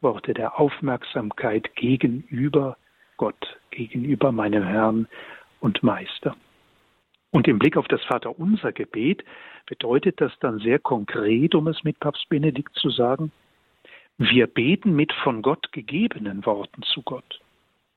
Worte 0.00 0.32
der 0.32 0.58
Aufmerksamkeit 0.58 1.74
gegenüber 1.76 2.78
Gott, 3.18 3.58
gegenüber 3.70 4.32
meinem 4.32 4.64
Herrn 4.64 5.08
und 5.60 5.82
Meister. 5.82 6.34
Und 7.32 7.46
im 7.46 7.58
Blick 7.58 7.76
auf 7.76 7.86
das 7.88 8.02
Vaterunser 8.04 8.72
Gebet 8.72 9.24
bedeutet 9.70 10.20
das 10.20 10.32
dann 10.40 10.58
sehr 10.58 10.80
konkret, 10.80 11.54
um 11.54 11.68
es 11.68 11.84
mit 11.84 12.00
Papst 12.00 12.28
Benedikt 12.28 12.74
zu 12.74 12.90
sagen, 12.90 13.30
wir 14.18 14.48
beten 14.48 14.96
mit 14.96 15.12
von 15.12 15.42
Gott 15.42 15.70
gegebenen 15.70 16.44
Worten 16.44 16.82
zu 16.82 17.02
Gott. 17.02 17.40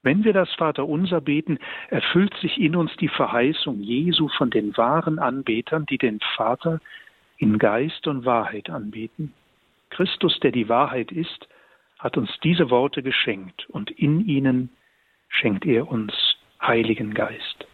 Wenn 0.04 0.24
wir 0.24 0.34
das 0.34 0.54
Vaterunser 0.54 1.20
beten, 1.20 1.58
erfüllt 1.90 2.36
sich 2.42 2.60
in 2.60 2.76
uns 2.76 2.96
die 2.98 3.08
Verheißung 3.08 3.82
Jesu 3.82 4.28
von 4.28 4.52
den 4.52 4.78
wahren 4.78 5.18
Anbetern, 5.18 5.88
die 5.88 5.98
den 5.98 6.20
Vater 6.36 6.80
in 7.38 7.58
Geist 7.58 8.06
und 8.06 8.24
Wahrheit 8.24 8.70
anbeten. 8.70 9.34
Christus, 9.90 10.40
der 10.42 10.52
die 10.52 10.70
Wahrheit 10.70 11.12
ist, 11.12 11.50
hat 11.98 12.18
uns 12.18 12.30
diese 12.44 12.70
Worte 12.70 13.02
geschenkt 13.02 13.68
und 13.70 13.90
in 13.90 14.28
ihnen 14.28 14.70
schenkt 15.28 15.66
er 15.66 15.90
uns 15.90 16.14
Heiligen 16.62 17.16
Geist. 17.16 17.66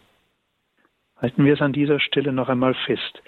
Halten 1.17 1.43
wir 1.43 1.53
es 1.53 1.61
an 1.61 1.73
dieser 1.73 1.99
Stelle 1.99 2.31
noch 2.31 2.47
einmal 2.47 2.75
fest. 2.85 3.21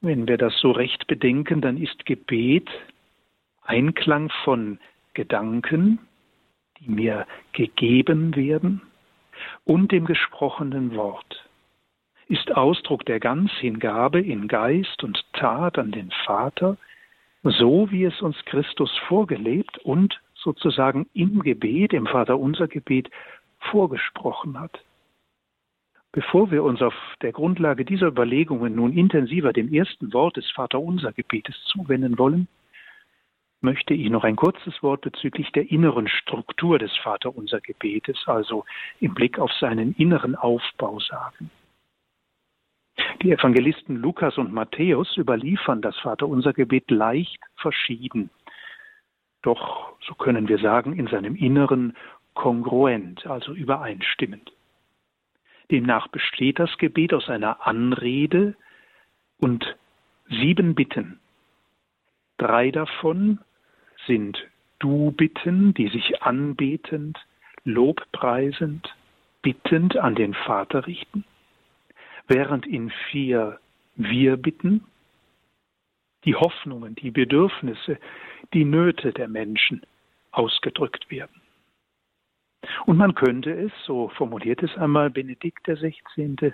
Wenn 0.00 0.28
wir 0.28 0.38
das 0.38 0.58
so 0.60 0.70
recht 0.70 1.06
bedenken, 1.06 1.60
dann 1.60 1.76
ist 1.76 2.06
Gebet 2.06 2.68
Einklang 3.62 4.30
von 4.44 4.78
Gedanken, 5.14 5.98
die 6.78 6.90
mir 6.90 7.26
gegeben 7.52 8.36
werden, 8.36 8.82
und 9.64 9.92
dem 9.92 10.04
gesprochenen 10.04 10.94
Wort 10.94 11.46
ist 12.28 12.52
Ausdruck 12.56 13.04
der 13.06 13.20
Ganzhingabe 13.20 14.20
in 14.20 14.48
Geist 14.48 15.04
und 15.04 15.24
Tat 15.32 15.78
an 15.78 15.92
den 15.92 16.10
Vater, 16.24 16.76
so 17.42 17.90
wie 17.90 18.04
es 18.04 18.20
uns 18.20 18.36
Christus 18.46 18.90
vorgelebt 19.06 19.78
und 19.78 20.20
sozusagen 20.34 21.06
im 21.14 21.40
Gebet, 21.42 21.92
im 21.92 22.06
Vaterunser 22.06 22.66
Gebet 22.66 23.10
vorgesprochen 23.58 24.58
hat. 24.58 24.80
Bevor 26.16 26.50
wir 26.50 26.64
uns 26.64 26.80
auf 26.80 26.94
der 27.20 27.30
Grundlage 27.30 27.84
dieser 27.84 28.06
Überlegungen 28.06 28.74
nun 28.74 28.94
intensiver 28.94 29.52
dem 29.52 29.70
ersten 29.70 30.14
Wort 30.14 30.38
des 30.38 30.50
Vaterunser 30.50 31.12
Gebetes 31.12 31.54
zuwenden 31.64 32.18
wollen, 32.18 32.48
möchte 33.60 33.92
ich 33.92 34.08
noch 34.08 34.24
ein 34.24 34.34
kurzes 34.34 34.82
Wort 34.82 35.02
bezüglich 35.02 35.52
der 35.52 35.70
inneren 35.70 36.08
Struktur 36.08 36.78
des 36.78 36.96
Vaterunser 36.96 37.60
Gebetes, 37.60 38.16
also 38.24 38.64
im 38.98 39.12
Blick 39.12 39.38
auf 39.38 39.52
seinen 39.60 39.94
inneren 39.96 40.36
Aufbau 40.36 41.00
sagen. 41.00 41.50
Die 43.20 43.30
Evangelisten 43.30 43.96
Lukas 43.96 44.38
und 44.38 44.54
Matthäus 44.54 45.18
überliefern 45.18 45.82
das 45.82 45.98
Vaterunser 45.98 46.54
Gebet 46.54 46.90
leicht 46.90 47.42
verschieden, 47.56 48.30
doch, 49.42 49.92
so 50.00 50.14
können 50.14 50.48
wir 50.48 50.56
sagen, 50.56 50.98
in 50.98 51.08
seinem 51.08 51.36
Inneren 51.36 51.94
kongruent, 52.32 53.26
also 53.26 53.52
übereinstimmend. 53.52 54.55
Demnach 55.70 56.08
besteht 56.08 56.58
das 56.58 56.76
Gebet 56.78 57.12
aus 57.12 57.28
einer 57.28 57.66
Anrede 57.66 58.54
und 59.38 59.76
sieben 60.28 60.74
Bitten. 60.74 61.20
Drei 62.38 62.70
davon 62.70 63.40
sind 64.06 64.38
Du-Bitten, 64.78 65.74
die 65.74 65.88
sich 65.88 66.22
anbetend, 66.22 67.18
lobpreisend, 67.64 68.94
bittend 69.42 69.96
an 69.96 70.14
den 70.14 70.34
Vater 70.34 70.86
richten, 70.86 71.24
während 72.28 72.66
in 72.66 72.90
vier 73.10 73.58
Wir-Bitten 73.96 74.84
die 76.24 76.34
Hoffnungen, 76.34 76.94
die 76.96 77.10
Bedürfnisse, 77.10 77.98
die 78.52 78.64
Nöte 78.64 79.12
der 79.12 79.28
Menschen 79.28 79.82
ausgedrückt 80.30 81.10
werden. 81.10 81.35
Und 82.86 82.96
man 82.96 83.14
könnte 83.14 83.52
es, 83.52 83.72
so 83.84 84.08
formuliert 84.10 84.62
es 84.62 84.76
einmal 84.76 85.10
Benedikt 85.10 85.66
XVI., 85.66 86.52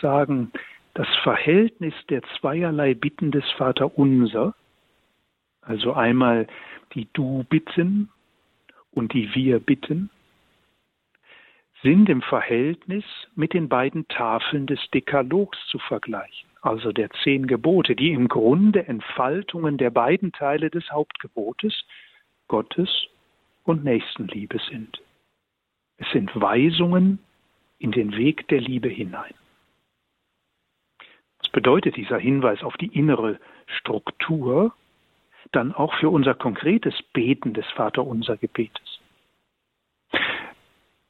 sagen, 0.00 0.50
das 0.94 1.08
Verhältnis 1.22 1.94
der 2.08 2.22
zweierlei 2.38 2.94
Bitten 2.94 3.30
des 3.30 3.44
Vaterunser, 3.52 4.54
also 5.60 5.92
einmal 5.92 6.46
die 6.94 7.08
Du-Bitten 7.12 8.10
und 8.92 9.12
die 9.12 9.34
Wir-Bitten, 9.34 10.10
sind 11.82 12.08
im 12.08 12.22
Verhältnis 12.22 13.04
mit 13.34 13.52
den 13.52 13.68
beiden 13.68 14.08
Tafeln 14.08 14.66
des 14.66 14.80
Dekalogs 14.92 15.58
zu 15.66 15.78
vergleichen, 15.78 16.48
also 16.62 16.92
der 16.92 17.10
zehn 17.22 17.46
Gebote, 17.46 17.94
die 17.94 18.12
im 18.12 18.28
Grunde 18.28 18.86
Entfaltungen 18.86 19.76
der 19.76 19.90
beiden 19.90 20.32
Teile 20.32 20.70
des 20.70 20.90
Hauptgebotes, 20.90 21.84
Gottes 22.48 23.06
und 23.64 23.84
Nächstenliebe 23.84 24.58
sind. 24.70 25.00
Es 25.96 26.10
sind 26.10 26.30
Weisungen 26.34 27.18
in 27.78 27.92
den 27.92 28.16
Weg 28.16 28.48
der 28.48 28.60
Liebe 28.60 28.88
hinein. 28.88 29.34
Was 31.38 31.48
bedeutet 31.50 31.96
dieser 31.96 32.18
Hinweis 32.18 32.62
auf 32.62 32.76
die 32.76 32.86
innere 32.86 33.38
Struktur 33.66 34.74
dann 35.52 35.72
auch 35.72 35.94
für 35.94 36.08
unser 36.08 36.34
konkretes 36.34 36.94
Beten 37.12 37.52
des 37.52 37.66
Vaterunser 37.72 38.36
Gebetes? 38.36 39.00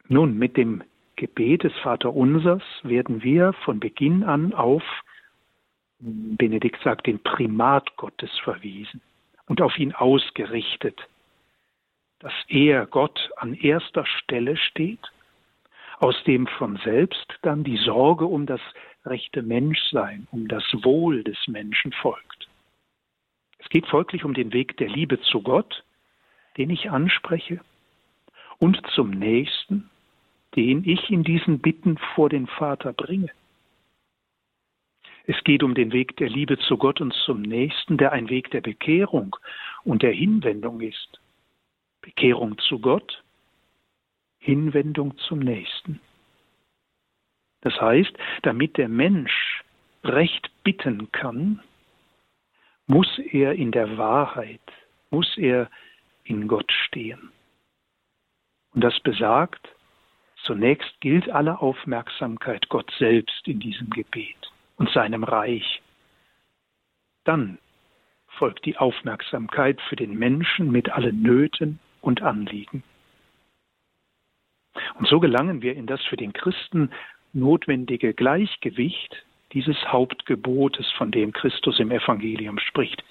Nun, 0.09 0.39
mit 0.39 0.57
dem 0.57 0.83
Gebet 1.17 1.63
des 1.63 1.73
Vaterunsers 1.79 2.63
werden 2.83 3.23
wir 3.23 3.53
von 3.65 3.81
Beginn 3.81 4.25
an 4.25 4.53
auf, 4.53 4.83
Benedikt 5.99 6.83
sagt, 6.83 7.07
den 7.07 7.23
Primat 7.23 7.97
Gottes 7.97 8.31
verwiesen 8.41 9.01
und 9.47 9.63
auf 9.63 9.79
ihn 9.79 9.95
ausgerichtet, 9.95 11.09
dass 12.25 12.33
er, 12.49 12.87
Gott, 12.87 13.31
an 13.37 13.53
erster 13.53 14.07
Stelle 14.07 14.57
steht, 14.57 15.13
aus 15.99 16.17
dem 16.25 16.47
von 16.47 16.79
selbst 16.79 17.39
dann 17.43 17.65
die 17.65 17.77
Sorge 17.77 18.25
um 18.25 18.47
das 18.47 18.63
rechte 19.05 19.43
Menschsein, 19.43 20.27
um 20.31 20.49
das 20.49 20.65
Wohl 20.83 21.23
des 21.23 21.37
Menschen 21.49 21.93
folgt. 21.93 22.49
Es 23.59 23.69
geht 23.69 23.87
folglich 23.89 24.25
um 24.25 24.33
den 24.33 24.55
Weg 24.55 24.79
der 24.79 24.89
Liebe 24.89 25.21
zu 25.21 25.43
Gott, 25.43 25.85
den 26.57 26.71
ich 26.71 26.91
anspreche, 26.91 27.61
und 28.57 28.81
zum 28.95 29.11
Nächsten, 29.11 29.91
den 30.57 30.89
ich 30.89 31.11
in 31.11 31.25
diesen 31.25 31.59
Bitten 31.59 31.99
vor 32.15 32.31
den 32.31 32.47
Vater 32.47 32.95
bringe. 32.95 33.29
Es 35.27 35.37
geht 35.45 35.63
um 35.63 35.75
den 35.75 35.93
Weg 35.93 36.17
der 36.17 36.31
Liebe 36.31 36.57
zu 36.57 36.79
Gott 36.79 37.03
und 37.03 37.13
zum 37.27 37.43
Nächsten, 37.43 37.99
der 37.99 38.13
ein 38.13 38.31
Weg 38.31 38.51
der 38.51 38.63
Bekehrung 38.63 39.37
und 39.85 40.03
der 40.03 40.13
Hinwendung 40.13 40.81
ist. 40.81 41.21
Bekehrung 42.05 42.59
zu 42.59 42.79
Gott, 42.79 43.23
Hinwendung 44.39 45.17
zum 45.19 45.39
Nächsten. 45.39 46.01
Das 47.63 47.81
heißt, 47.81 48.13
damit 48.43 48.77
der 48.77 48.89
Mensch 48.89 49.63
recht 50.05 50.51
bitten 50.63 51.11
kann, 51.13 51.63
muss 52.87 53.19
er 53.19 53.55
in 53.55 53.73
der 53.73 53.97
Wahrheit, 53.97 54.61
muss 55.11 55.39
er 55.39 55.71
in 56.25 56.47
Gott 56.47 56.71
stehen. 56.71 57.33
Und 58.75 58.83
das 58.83 59.01
besagt, 59.01 59.75
Zunächst 60.45 61.01
gilt 61.01 61.31
alle 61.31 61.61
Aufmerksamkeit 61.61 62.69
Gott 62.69 62.91
selbst 62.99 63.49
in 63.49 63.61
diesem 63.61 63.89
Gebet 63.89 64.37
und 64.77 64.91
seinem 64.91 65.25
Reich. 65.25 65.81
Dann 67.25 67.59
folgt 68.27 68.67
die 68.67 68.77
Aufmerksamkeit 68.77 69.81
für 69.89 69.97
den 69.97 70.19
Menschen 70.19 70.71
mit 70.71 70.91
allen 70.91 71.23
Nöten 71.23 71.79
und 72.05 72.23
Anliegen. 72.23 72.83
Und 74.99 75.09
so 75.09 75.21
gelangen 75.21 75.63
wir 75.63 75.75
in 75.75 75.87
das 75.87 76.03
für 76.05 76.17
den 76.17 76.33
Christen 76.33 76.91
notwendige 77.33 78.15
Gleichgewicht 78.15 79.25
dieses 79.53 79.77
Hauptgebotes, 79.87 80.91
von 80.99 81.11
dem 81.11 81.33
Christus 81.33 81.79
im 81.79 81.91
Evangelium 81.91 82.59
spricht. 82.59 83.05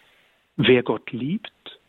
Wer 0.58 0.84
Gott 0.84 1.12
liebt, 1.12 1.80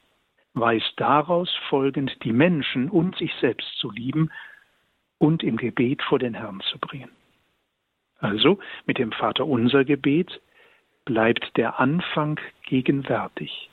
weiß 0.54 0.82
daraus 0.96 1.50
folgend, 1.68 2.16
die 2.22 2.32
Menschen 2.32 2.88
und 2.88 3.16
sich 3.16 3.32
selbst 3.40 3.76
zu 3.78 3.90
lieben 3.90 4.30
und 5.18 5.42
im 5.42 5.56
Gebet 5.56 6.02
vor 6.02 6.18
den 6.18 6.34
Herrn 6.34 6.60
zu 6.70 6.78
bringen. 6.78 7.10
Also 8.18 8.58
mit 8.86 8.98
dem 8.98 9.12
Vater 9.12 9.46
unser 9.46 9.84
Gebet 9.84 10.40
bleibt 11.04 11.56
der 11.56 11.80
Anfang 11.80 12.40
gegenwärtig. 12.62 13.68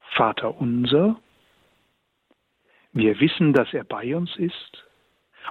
Vater 0.00 0.58
unser, 0.58 1.20
wir 2.96 3.20
wissen, 3.20 3.52
dass 3.52 3.72
er 3.74 3.84
bei 3.84 4.16
uns 4.16 4.34
ist 4.36 4.84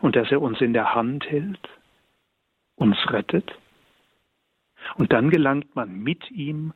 und 0.01 0.15
dass 0.15 0.31
er 0.31 0.41
uns 0.41 0.60
in 0.62 0.73
der 0.73 0.95
Hand 0.95 1.29
hält, 1.29 1.69
uns 2.75 2.97
rettet. 3.12 3.51
Und 4.95 5.13
dann 5.13 5.29
gelangt 5.29 5.75
man 5.75 5.99
mit 6.03 6.31
ihm 6.31 6.73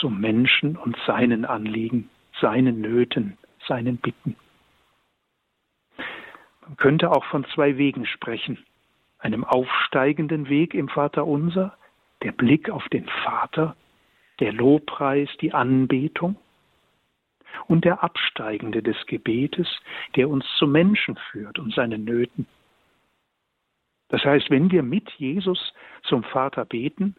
zum 0.00 0.20
Menschen 0.20 0.76
und 0.76 0.96
seinen 1.06 1.44
Anliegen, 1.44 2.10
seinen 2.40 2.80
Nöten, 2.80 3.38
seinen 3.66 3.98
Bitten. 3.98 4.36
Man 6.62 6.76
könnte 6.76 7.10
auch 7.10 7.24
von 7.26 7.44
zwei 7.54 7.76
Wegen 7.76 8.06
sprechen. 8.06 8.58
Einem 9.18 9.44
aufsteigenden 9.44 10.48
Weg 10.48 10.74
im 10.74 10.88
Vaterunser, 10.88 11.76
der 12.22 12.32
Blick 12.32 12.68
auf 12.68 12.88
den 12.88 13.06
Vater, 13.24 13.76
der 14.40 14.52
Lobpreis, 14.52 15.28
die 15.40 15.52
Anbetung 15.52 16.36
und 17.66 17.84
der 17.84 18.02
absteigende 18.02 18.82
des 18.82 18.96
Gebetes, 19.06 19.68
der 20.16 20.28
uns 20.28 20.44
zum 20.58 20.72
Menschen 20.72 21.16
führt 21.30 21.58
und 21.58 21.74
seinen 21.74 22.04
Nöten. 22.04 22.46
Das 24.08 24.24
heißt, 24.24 24.50
wenn 24.50 24.70
wir 24.70 24.82
mit 24.82 25.08
Jesus 25.12 25.72
zum 26.02 26.24
Vater 26.24 26.64
beten, 26.64 27.16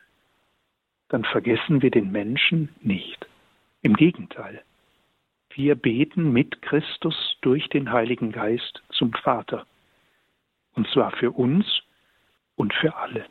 dann 1.09 1.23
vergessen 1.23 1.81
wir 1.81 1.91
den 1.91 2.11
Menschen 2.11 2.69
nicht. 2.81 3.25
Im 3.81 3.95
Gegenteil, 3.95 4.63
wir 5.55 5.75
beten 5.75 6.31
mit 6.31 6.61
Christus 6.61 7.37
durch 7.41 7.67
den 7.69 7.91
Heiligen 7.91 8.31
Geist 8.31 8.81
zum 8.89 9.13
Vater. 9.13 9.65
Und 10.73 10.87
zwar 10.89 11.11
für 11.11 11.31
uns 11.31 11.65
und 12.55 12.73
für 12.73 12.95
alle. 12.95 13.25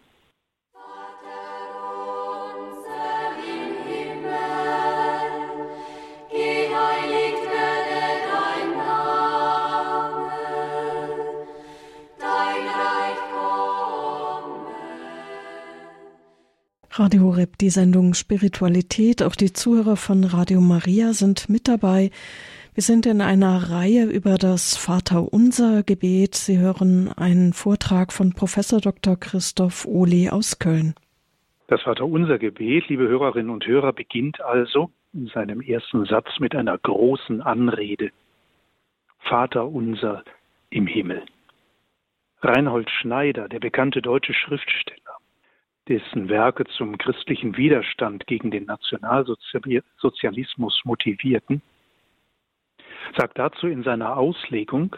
Radio 17.01 17.23
Horeb, 17.23 17.57
die 17.57 17.71
Sendung 17.71 18.13
Spiritualität. 18.13 19.23
Auch 19.23 19.35
die 19.35 19.55
Zuhörer 19.55 19.97
von 19.97 20.23
Radio 20.23 20.61
Maria 20.61 21.15
sind 21.15 21.49
mit 21.49 21.67
dabei. 21.67 22.11
Wir 22.75 22.83
sind 22.83 23.07
in 23.07 23.23
einer 23.23 23.71
Reihe 23.71 24.05
über 24.05 24.35
das 24.35 24.77
Vaterunser 24.77 25.83
Gebet. 25.83 26.35
Sie 26.35 26.59
hören 26.59 27.11
einen 27.17 27.55
Vortrag 27.55 28.13
von 28.13 28.35
Professor 28.35 28.83
Dr. 28.83 29.17
Christoph 29.17 29.87
Ohli 29.87 30.29
aus 30.29 30.59
Köln. 30.59 30.95
Das 31.69 31.81
Vaterunser 31.81 32.39
Gebet, 32.39 32.91
liebe 32.91 33.09
Hörerinnen 33.09 33.49
und 33.49 33.67
Hörer, 33.67 33.95
beginnt 33.95 34.43
also 34.43 34.91
in 35.15 35.29
seinem 35.29 35.63
ersten 35.63 36.05
Satz 36.05 36.29
mit 36.39 36.55
einer 36.55 36.77
großen 36.77 37.41
Anrede. 37.41 38.11
Vater 39.21 39.67
unser 39.67 40.23
im 40.69 40.87
Himmel. 40.87 41.23
Reinhold 42.43 42.91
Schneider, 42.91 43.49
der 43.49 43.59
bekannte 43.59 44.03
deutsche 44.03 44.35
Schriftsteller, 44.35 45.10
dessen 45.91 46.29
Werke 46.29 46.65
zum 46.67 46.97
christlichen 46.99 47.57
Widerstand 47.57 48.29
gegen 48.29 48.53
den 48.53 48.67
Nationalsozialismus 48.67 50.81
motivierten, 50.85 51.63
sagt 53.19 53.39
dazu 53.39 53.67
in 53.67 53.83
seiner 53.83 54.17
Auslegung, 54.17 54.95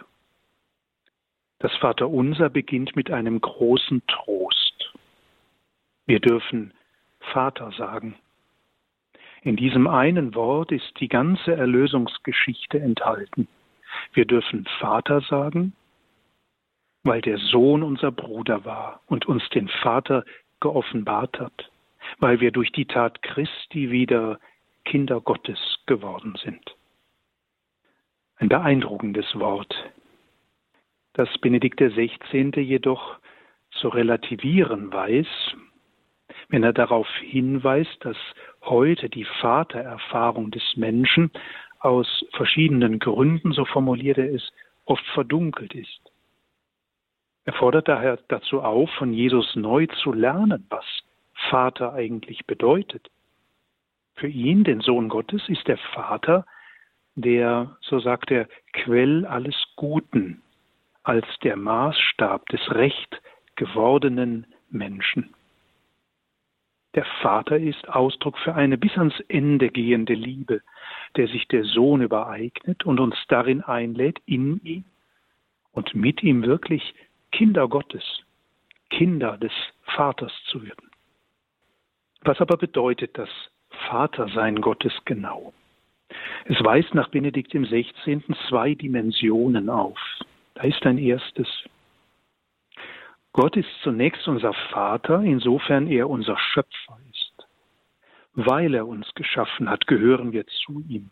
das 1.61 1.74
Vaterunser 1.76 2.50
beginnt 2.50 2.94
mit 2.94 3.11
einem 3.11 3.40
großen 3.40 4.02
Trost. 4.07 4.92
Wir 6.05 6.20
dürfen 6.20 6.74
Vater 7.20 7.72
sagen. 7.72 8.16
In 9.42 9.57
diesem 9.57 9.87
einen 9.87 10.35
Wort 10.35 10.72
ist 10.72 10.92
die 11.00 11.09
ganze 11.09 11.57
Erlösungsgeschichte 11.57 12.78
enthalten. 12.78 13.48
Wir 14.12 14.26
dürfen 14.26 14.66
Vater 14.78 15.22
sagen, 15.22 15.72
weil 17.05 17.22
der 17.22 17.38
Sohn 17.38 17.83
unser 17.83 18.12
Bruder 18.12 18.64
war 18.64 19.00
und 19.07 19.26
uns 19.26 19.48
den 19.50 19.68
Vater 19.68 20.24
geoffenbart 20.62 21.38
hat, 21.38 21.70
weil 22.18 22.40
wir 22.40 22.53
durch 22.53 22.72
die 22.72 22.87
Tat 22.87 23.22
Christi 23.22 23.90
wieder 23.90 24.38
Kinder 24.87 25.20
Gottes 25.20 25.59
geworden 25.87 26.35
sind. 26.42 26.75
Ein 28.37 28.48
beeindruckendes 28.48 29.38
Wort, 29.38 29.75
das 31.12 31.29
Benedikt 31.38 31.81
XVI. 31.81 32.51
jedoch 32.61 33.18
zu 33.72 33.88
relativieren 33.88 34.92
weiß, 34.92 35.27
wenn 36.48 36.62
er 36.62 36.72
darauf 36.72 37.09
hinweist, 37.20 37.96
dass 38.01 38.16
heute 38.62 39.09
die 39.09 39.27
Vatererfahrung 39.40 40.51
des 40.51 40.62
Menschen 40.77 41.31
aus 41.81 42.25
verschiedenen 42.33 42.98
Gründen, 42.98 43.53
so 43.53 43.64
formuliert 43.64 44.18
er 44.18 44.33
es, 44.33 44.53
oft 44.85 45.05
verdunkelt 45.14 45.75
ist. 45.75 46.12
Er 47.44 47.52
fordert 47.55 47.88
daher 47.88 48.18
dazu 48.28 48.61
auf, 48.61 48.90
von 48.92 49.12
Jesus 49.12 49.57
neu 49.57 49.87
zu 49.87 50.12
lernen, 50.12 50.66
was 50.70 50.85
Vater 51.50 51.92
eigentlich 51.92 52.46
bedeutet. 52.46 53.11
Für 54.14 54.28
ihn, 54.28 54.62
den 54.64 54.81
Sohn 54.81 55.09
Gottes, 55.09 55.48
ist 55.48 55.66
der 55.66 55.78
Vater 55.78 56.46
der, 57.14 57.76
so 57.81 57.98
sagt 58.00 58.31
er, 58.31 58.48
Quell 58.72 59.26
alles 59.26 59.57
Guten, 59.76 60.42
als 61.02 61.26
der 61.42 61.57
Maßstab 61.57 62.46
des 62.46 62.61
recht 62.70 63.20
gewordenen 63.57 64.46
Menschen. 64.70 65.35
Der 66.94 67.05
Vater 67.22 67.59
ist 67.59 67.88
Ausdruck 67.88 68.38
für 68.38 68.55
eine 68.55 68.76
bis 68.76 68.96
ans 68.96 69.18
Ende 69.28 69.70
gehende 69.70 70.14
Liebe, 70.14 70.61
der 71.16 71.26
sich 71.26 71.48
der 71.48 71.64
Sohn 71.64 72.02
übereignet 72.02 72.85
und 72.85 73.00
uns 73.00 73.16
darin 73.28 73.62
einlädt, 73.62 74.20
in 74.26 74.61
ihm 74.62 74.85
und 75.72 75.94
mit 75.94 76.22
ihm 76.22 76.42
wirklich 76.42 76.94
Kinder 77.33 77.66
Gottes, 77.66 78.05
Kinder 78.90 79.38
des 79.38 79.53
Vaters 79.85 80.33
zu 80.51 80.62
werden. 80.62 80.90
Was 82.21 82.40
aber 82.40 82.57
bedeutet 82.57 83.16
das 83.18 83.31
Vatersein 83.88 84.61
Gottes 84.61 84.92
genau? 85.07 85.53
Es 86.45 86.62
weist 86.62 86.95
nach 86.95 87.09
Benedikt 87.09 87.55
im 87.55 87.64
16. 87.64 88.23
zwei 88.49 88.75
Dimensionen 88.75 89.71
auf. 89.71 89.99
Da 90.55 90.64
ist 90.64 90.85
ein 90.85 90.99
erstes. 90.99 91.49
Gott 93.33 93.57
ist 93.57 93.71
zunächst 93.83 94.29
unser 94.29 94.53
Vater, 94.53 95.23
insofern 95.23 95.87
er 95.87 96.11
unser 96.11 96.38
Schöpfer 96.38 96.99
ist. 97.11 97.47
Weil 98.35 98.75
er 98.75 98.87
uns 98.87 99.12
geschaffen 99.14 99.71
hat, 99.71 99.87
gehören 99.87 100.33
wir 100.33 100.47
zu 100.47 100.85
ihm. 100.87 101.11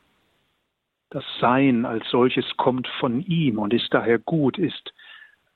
Das 1.08 1.24
Sein 1.40 1.86
als 1.86 2.08
solches 2.10 2.44
kommt 2.58 2.86
von 3.00 3.20
ihm 3.22 3.58
und 3.58 3.72
ist 3.72 3.92
daher 3.92 4.18
gut, 4.18 4.58
ist 4.58 4.92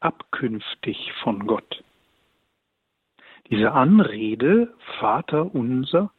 abkünftig 0.05 1.13
von 1.23 1.47
Gott. 1.47 1.83
Diese 3.51 3.73
Anrede, 3.73 4.75
Vater 4.99 5.55
unser, 5.55 6.11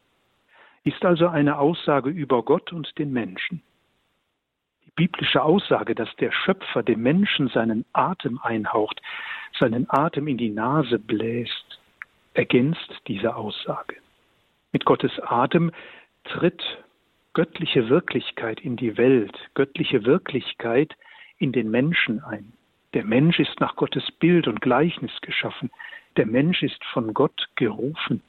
ist 0.83 1.05
also 1.05 1.27
eine 1.27 1.59
Aussage 1.59 2.09
über 2.09 2.43
Gott 2.43 2.73
und 2.73 2.97
den 2.97 3.11
Menschen. 3.13 3.61
Die 4.85 4.91
biblische 4.95 5.43
Aussage, 5.43 5.95
dass 5.95 6.13
der 6.17 6.31
Schöpfer 6.31 6.83
dem 6.83 7.01
Menschen 7.01 7.47
seinen 7.49 7.85
Atem 7.93 8.39
einhaucht, 8.41 9.01
seinen 9.59 9.87
Atem 9.89 10.27
in 10.27 10.37
die 10.37 10.51
Nase 10.51 10.99
bläst, 10.99 11.79
ergänzt 12.33 13.01
diese 13.07 13.35
Aussage. 13.35 13.95
Mit 14.71 14.85
Gottes 14.85 15.11
Atem 15.21 15.71
tritt 16.23 16.61
göttliche 17.33 17.89
Wirklichkeit 17.89 18.61
in 18.61 18.77
die 18.77 18.97
Welt, 18.97 19.37
göttliche 19.53 20.05
Wirklichkeit 20.05 20.95
in 21.37 21.51
den 21.51 21.69
Menschen 21.69 22.23
ein. 22.23 22.53
Der 22.95 23.03
Mensch 23.03 23.39
ist 23.39 23.59
nach 23.59 23.75
Gottes 23.75 24.09
Bild 24.19 24.47
und 24.47 24.61
Gleichnis 24.61 25.11
geschaffen. 25.19 25.69
Der 26.15 26.25
Mensch 26.25 26.63
ist 26.63 26.81
von 26.93 27.13
Gott 27.13 27.49
gerufen. 27.55 28.23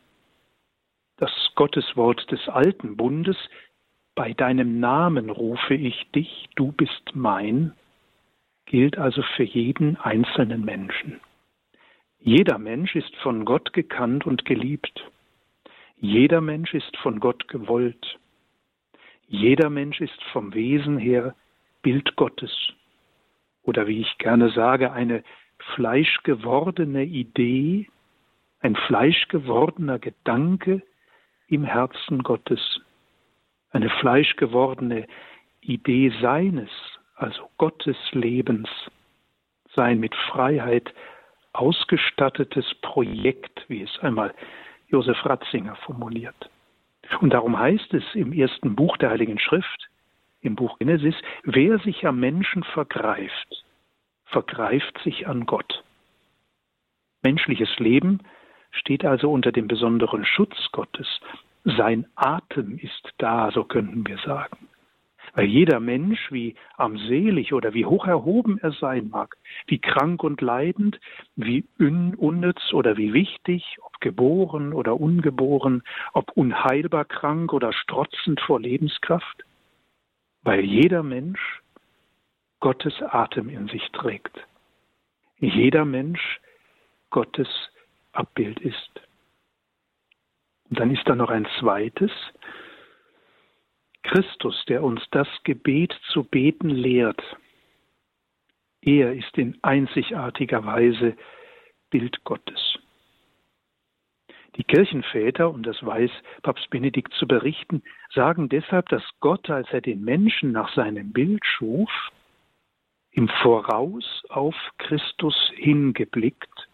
Das 1.18 1.31
Gotteswort 1.55 2.29
des 2.33 2.48
alten 2.48 2.96
Bundes, 2.96 3.37
bei 4.16 4.33
deinem 4.33 4.81
Namen 4.81 5.31
rufe 5.31 5.74
ich 5.74 6.11
dich, 6.11 6.48
du 6.57 6.72
bist 6.72 7.14
mein, 7.14 7.74
gilt 8.64 8.98
also 8.98 9.22
für 9.37 9.44
jeden 9.44 9.98
einzelnen 9.98 10.64
Menschen. 10.64 11.20
Jeder 12.18 12.59
Mensch 12.59 12.96
ist 12.96 13.14
von 13.18 13.44
Gott 13.44 13.72
gekannt 13.72 14.26
und 14.26 14.46
geliebt. 14.46 15.09
Jeder 16.00 16.40
Mensch 16.40 16.74
ist 16.74 16.96
von 16.96 17.20
Gott 17.20 17.46
gewollt. 17.46 18.18
Jeder 19.29 19.70
Mensch 19.70 20.00
ist 20.00 20.20
vom 20.33 20.55
Wesen 20.55 20.98
her 20.98 21.37
Bild 21.83 22.16
Gottes 22.16 22.50
oder 23.66 23.87
wie 23.87 24.00
ich 24.00 24.18
gerne 24.18 24.50
sage, 24.50 24.92
eine 24.92 25.22
fleischgewordene 25.74 27.05
Idee, 27.05 27.88
ein 28.61 28.76
fleischgewordener 28.76 29.98
Gedanke 29.98 30.83
im 31.48 31.64
Herzen 31.64 32.22
Gottes, 32.22 32.81
eine 33.70 33.90
fleischgewordene 33.90 35.07
Idee 35.61 36.12
seines, 36.20 36.70
also 37.16 37.50
Gottes 37.59 37.96
Lebens, 38.12 38.68
sein 39.74 40.00
mit 40.00 40.14
Freiheit 40.14 40.94
ausgestattetes 41.52 42.74
Projekt, 42.83 43.64
wie 43.68 43.83
es 43.83 43.98
einmal 44.00 44.35
Josef 44.88 45.24
Ratzinger 45.24 45.76
formuliert. 45.76 46.50
Und 47.20 47.31
darum 47.33 47.59
heißt 47.59 47.94
es 47.94 48.05
im 48.14 48.33
ersten 48.33 48.76
Buch 48.76 48.96
der 48.98 49.11
Heiligen 49.11 49.38
Schrift, 49.38 49.88
im 50.46 50.54
Buch 50.54 50.78
Genesis, 50.78 51.14
wer 51.42 51.78
sich 51.80 52.06
am 52.06 52.18
Menschen 52.18 52.62
vergreift, 52.62 53.64
vergreift 54.24 54.98
sich 55.04 55.26
an 55.26 55.44
Gott. 55.44 55.85
Menschliches 57.22 57.78
Leben 57.78 58.20
steht 58.70 59.04
also 59.04 59.30
unter 59.30 59.52
dem 59.52 59.68
besonderen 59.68 60.24
Schutz 60.24 60.56
Gottes. 60.72 61.09
Sein 61.64 62.06
Atem 62.14 62.78
ist 62.78 63.12
da, 63.18 63.50
so 63.50 63.64
könnten 63.64 64.06
wir 64.06 64.18
sagen. 64.18 64.68
Weil 65.35 65.46
jeder 65.46 65.80
Mensch, 65.80 66.30
wie 66.30 66.54
armselig 66.76 67.52
oder 67.52 67.74
wie 67.74 67.85
hoch 67.85 68.06
erhoben 68.06 68.59
er 68.62 68.72
sein 68.72 69.11
mag, 69.11 69.37
wie 69.66 69.78
krank 69.78 70.22
und 70.22 70.40
leidend, 70.40 70.98
wie 71.35 71.64
unnütz 71.78 72.72
oder 72.72 72.96
wie 72.96 73.12
wichtig, 73.12 73.76
ob 73.82 74.00
geboren 74.00 74.72
oder 74.72 74.98
ungeboren, 74.98 75.82
ob 76.14 76.30
unheilbar 76.37 77.04
krank 77.04 77.52
oder 77.52 77.72
strotzend 77.72 78.40
vor 78.40 78.61
Lebenskraft, 78.61 79.44
weil 80.46 80.64
jeder 80.64 81.02
Mensch 81.02 81.61
Gottes 82.61 83.02
Atem 83.02 83.48
in 83.48 83.66
sich 83.66 83.82
trägt. 83.90 84.46
Jeder 85.38 85.85
Mensch 85.85 86.40
Gottes 87.11 87.48
Abbild 88.12 88.61
ist. 88.61 89.00
Und 90.70 90.78
dann 90.78 90.94
ist 90.94 91.02
da 91.06 91.16
noch 91.16 91.30
ein 91.30 91.48
zweites, 91.59 92.12
Christus, 94.04 94.64
der 94.68 94.85
uns 94.85 95.02
das 95.11 95.26
Gebet 95.42 95.92
zu 96.12 96.22
beten 96.22 96.70
lehrt. 96.70 97.20
Er 98.82 99.14
ist 99.14 99.37
in 99.37 99.59
einzigartiger 99.62 100.64
Weise 100.64 101.16
Bild 101.90 102.22
Gottes. 102.22 102.78
Die 104.56 104.64
Kirchenväter, 104.64 105.50
und 105.50 105.64
das 105.66 105.84
weiß 105.84 106.10
Papst 106.42 106.70
Benedikt 106.70 107.12
zu 107.14 107.26
berichten, 107.26 107.82
sagen 108.14 108.48
deshalb, 108.48 108.88
dass 108.88 109.02
Gott, 109.20 109.50
als 109.50 109.68
er 109.70 109.82
den 109.82 110.02
Menschen 110.02 110.52
nach 110.52 110.72
seinem 110.74 111.12
Bild 111.12 111.44
schuf, 111.44 111.90
im 113.12 113.28
Voraus 113.28 114.24
auf 114.28 114.54
Christus 114.78 115.34
hingeblickt 115.56 116.68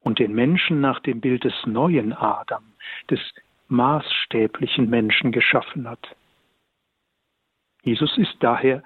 und 0.00 0.18
den 0.18 0.34
Menschen 0.34 0.80
nach 0.80 1.00
dem 1.00 1.20
Bild 1.20 1.44
des 1.44 1.54
neuen 1.66 2.12
Adam, 2.12 2.64
des 3.08 3.20
maßstäblichen 3.68 4.90
Menschen 4.90 5.32
geschaffen 5.32 5.88
hat. 5.88 6.16
Jesus 7.82 8.18
ist 8.18 8.36
daher 8.40 8.82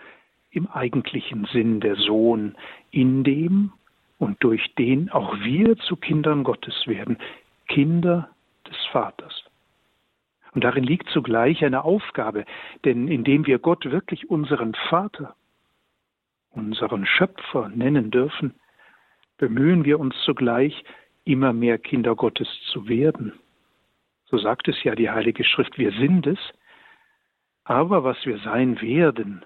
im 0.50 0.66
eigentlichen 0.68 1.46
Sinn 1.46 1.80
der 1.80 1.96
Sohn, 1.96 2.54
in 2.90 3.24
dem 3.24 3.72
und 4.18 4.42
durch 4.44 4.74
den 4.74 5.10
auch 5.10 5.36
wir 5.40 5.76
zu 5.78 5.96
Kindern 5.96 6.44
Gottes 6.44 6.86
werden, 6.86 7.18
Kinder 7.66 8.28
des 8.68 8.76
Vaters. 8.92 9.44
Und 10.52 10.62
darin 10.62 10.84
liegt 10.84 11.08
zugleich 11.10 11.64
eine 11.64 11.84
Aufgabe, 11.84 12.44
denn 12.84 13.08
indem 13.08 13.46
wir 13.46 13.58
Gott 13.58 13.84
wirklich 13.86 14.30
unseren 14.30 14.74
Vater, 14.88 15.34
unseren 16.50 17.06
Schöpfer 17.06 17.68
nennen 17.68 18.10
dürfen, 18.10 18.54
bemühen 19.36 19.84
wir 19.84 19.98
uns 19.98 20.14
zugleich, 20.24 20.84
immer 21.24 21.52
mehr 21.52 21.78
Kinder 21.78 22.14
Gottes 22.14 22.48
zu 22.70 22.86
werden. 22.86 23.32
So 24.26 24.38
sagt 24.38 24.68
es 24.68 24.82
ja 24.84 24.94
die 24.94 25.10
Heilige 25.10 25.44
Schrift, 25.44 25.78
wir 25.78 25.90
sind 25.92 26.26
es, 26.26 26.38
aber 27.64 28.04
was 28.04 28.24
wir 28.24 28.38
sein 28.38 28.80
werden, 28.80 29.44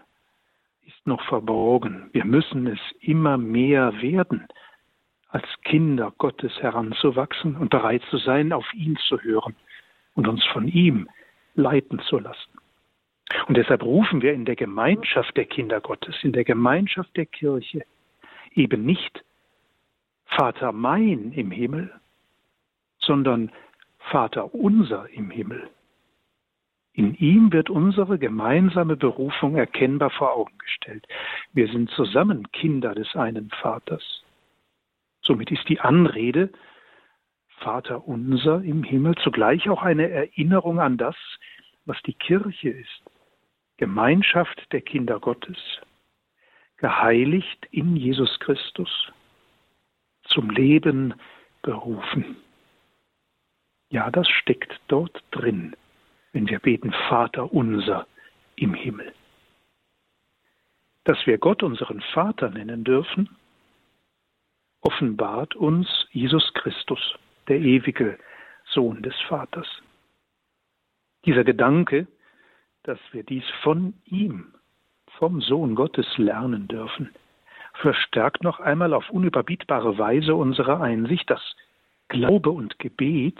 ist 0.87 1.07
noch 1.07 1.23
verborgen. 1.29 2.11
Wir 2.13 2.25
müssen 2.25 2.67
es 2.67 2.81
immer 3.01 3.39
mehr 3.39 4.01
werden, 4.03 4.47
als 5.29 5.47
Kinder 5.63 6.13
Gottes 6.19 6.53
heranzuwachsen 6.61 7.57
und 7.57 7.71
bereit 7.71 8.03
zu 8.11 8.17
sein, 8.17 8.53
auf 8.53 8.73
ihn 8.75 8.97
zu 9.09 9.21
hören 9.23 9.55
und 10.15 10.27
uns 10.27 10.45
von 10.47 10.67
ihm 10.69 11.09
leiten 11.55 12.01
zu 12.01 12.19
lassen. 12.19 12.51
Und 13.47 13.57
deshalb 13.57 13.83
rufen 13.83 14.23
wir 14.23 14.33
in 14.33 14.47
der 14.47 14.57
Gemeinschaft 14.57 15.37
der 15.37 15.45
Kinder 15.45 15.81
Gottes, 15.81 16.17
in 16.23 16.33
der 16.33 16.45
Gemeinschaft 16.45 17.15
der 17.17 17.27
Kirche 17.27 17.85
eben 18.55 18.85
nicht 18.85 19.23
Vater 20.25 20.73
mein 20.73 21.33
im 21.33 21.51
Himmel, 21.51 21.93
sondern 23.01 23.51
Vater 23.99 24.55
unser 24.55 25.09
im 25.11 25.31
Himmel. 25.31 25.69
In 26.93 27.15
ihm 27.15 27.53
wird 27.53 27.71
unsere 27.71 28.19
gemeinsame 28.19 28.97
Berufung 28.97 29.57
erkennbar 29.57 30.11
vor 30.11 30.35
Augen 30.35 30.57
gestellt. 30.59 31.07
Wir 31.53 31.69
sind 31.69 31.91
zusammen 31.91 32.51
Kinder 32.51 32.95
des 32.95 33.15
einen 33.15 33.51
Vaters. 33.51 34.25
Somit 35.29 35.51
ist 35.51 35.69
die 35.69 35.79
Anrede 35.79 36.51
Vater 37.59 38.09
unser 38.09 38.63
im 38.63 38.83
Himmel 38.83 39.15
zugleich 39.17 39.69
auch 39.69 39.83
eine 39.83 40.09
Erinnerung 40.09 40.81
an 40.81 40.97
das, 40.97 41.17
was 41.85 42.01
die 42.07 42.15
Kirche 42.15 42.71
ist. 42.71 43.03
Gemeinschaft 43.77 44.73
der 44.73 44.81
Kinder 44.81 45.21
Gottes, 45.21 45.59
geheiligt 46.79 47.69
in 47.71 47.95
Jesus 47.95 48.41
Christus, 48.41 49.13
zum 50.25 50.49
Leben 50.49 51.13
berufen. 51.61 52.37
Ja, 53.91 54.11
das 54.11 54.29
steckt 54.31 54.81
dort 54.89 55.23
drin, 55.31 55.77
wenn 56.33 56.49
wir 56.49 56.59
beten 56.59 56.93
Vater 57.11 57.53
unser 57.53 58.07
im 58.57 58.73
Himmel. 58.73 59.13
Dass 61.05 61.27
wir 61.27 61.37
Gott 61.37 61.63
unseren 61.63 62.01
Vater 62.01 62.49
nennen 62.49 62.83
dürfen, 62.83 63.29
offenbart 64.81 65.55
uns 65.57 65.89
Jesus 66.11 66.53
Christus 66.55 67.15
der 67.49 67.61
ewige 67.61 68.19
Sohn 68.67 69.03
des 69.03 69.15
Vaters. 69.29 69.67
Dieser 71.25 71.45
Gedanke, 71.45 72.07
dass 72.85 72.99
wir 73.13 73.23
dies 73.23 73.45
von 73.63 73.95
ihm, 74.05 74.55
vom 75.19 75.41
Sohn 75.41 75.75
Gottes 75.75 76.07
lernen 76.17 76.69
dürfen, 76.69 77.11
verstärkt 77.75 78.43
noch 78.43 78.61
einmal 78.61 78.95
auf 78.95 79.11
unüberbietbare 79.11 79.99
Weise 79.99 80.35
unsere 80.35 80.81
Einsicht, 80.81 81.29
dass 81.31 81.43
Glaube 82.09 82.51
und 82.51 82.79
Gebet 82.79 83.39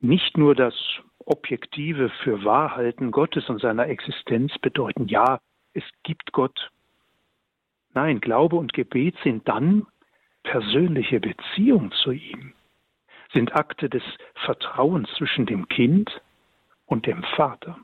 nicht 0.00 0.36
nur 0.36 0.54
das 0.54 0.74
objektive 1.24 2.10
für 2.22 2.44
Wahrhalten 2.44 3.10
Gottes 3.10 3.48
und 3.48 3.60
seiner 3.60 3.88
Existenz 3.88 4.58
bedeuten, 4.58 5.08
ja, 5.08 5.40
es 5.72 5.84
gibt 6.02 6.32
Gott. 6.32 6.70
Nein, 7.94 8.20
Glaube 8.20 8.56
und 8.56 8.72
Gebet 8.72 9.16
sind 9.22 9.48
dann 9.48 9.86
persönliche 10.44 11.18
Beziehung 11.18 11.90
zu 11.90 12.12
ihm 12.12 12.52
sind 13.32 13.56
Akte 13.56 13.90
des 13.90 14.04
Vertrauens 14.44 15.08
zwischen 15.16 15.44
dem 15.46 15.66
Kind 15.68 16.22
und 16.86 17.06
dem 17.06 17.24
Vater, 17.34 17.76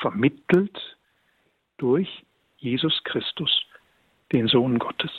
vermittelt 0.00 0.96
durch 1.78 2.24
Jesus 2.58 3.02
Christus, 3.04 3.64
den 4.32 4.48
Sohn 4.48 4.78
Gottes. 4.78 5.12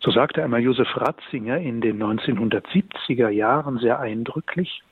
So 0.00 0.10
sagte 0.10 0.42
einmal 0.42 0.62
Josef 0.62 0.88
Ratzinger 0.96 1.58
in 1.58 1.80
den 1.80 2.02
1970er 2.02 3.28
Jahren 3.28 3.78
sehr 3.78 4.00
eindrücklich, 4.00 4.82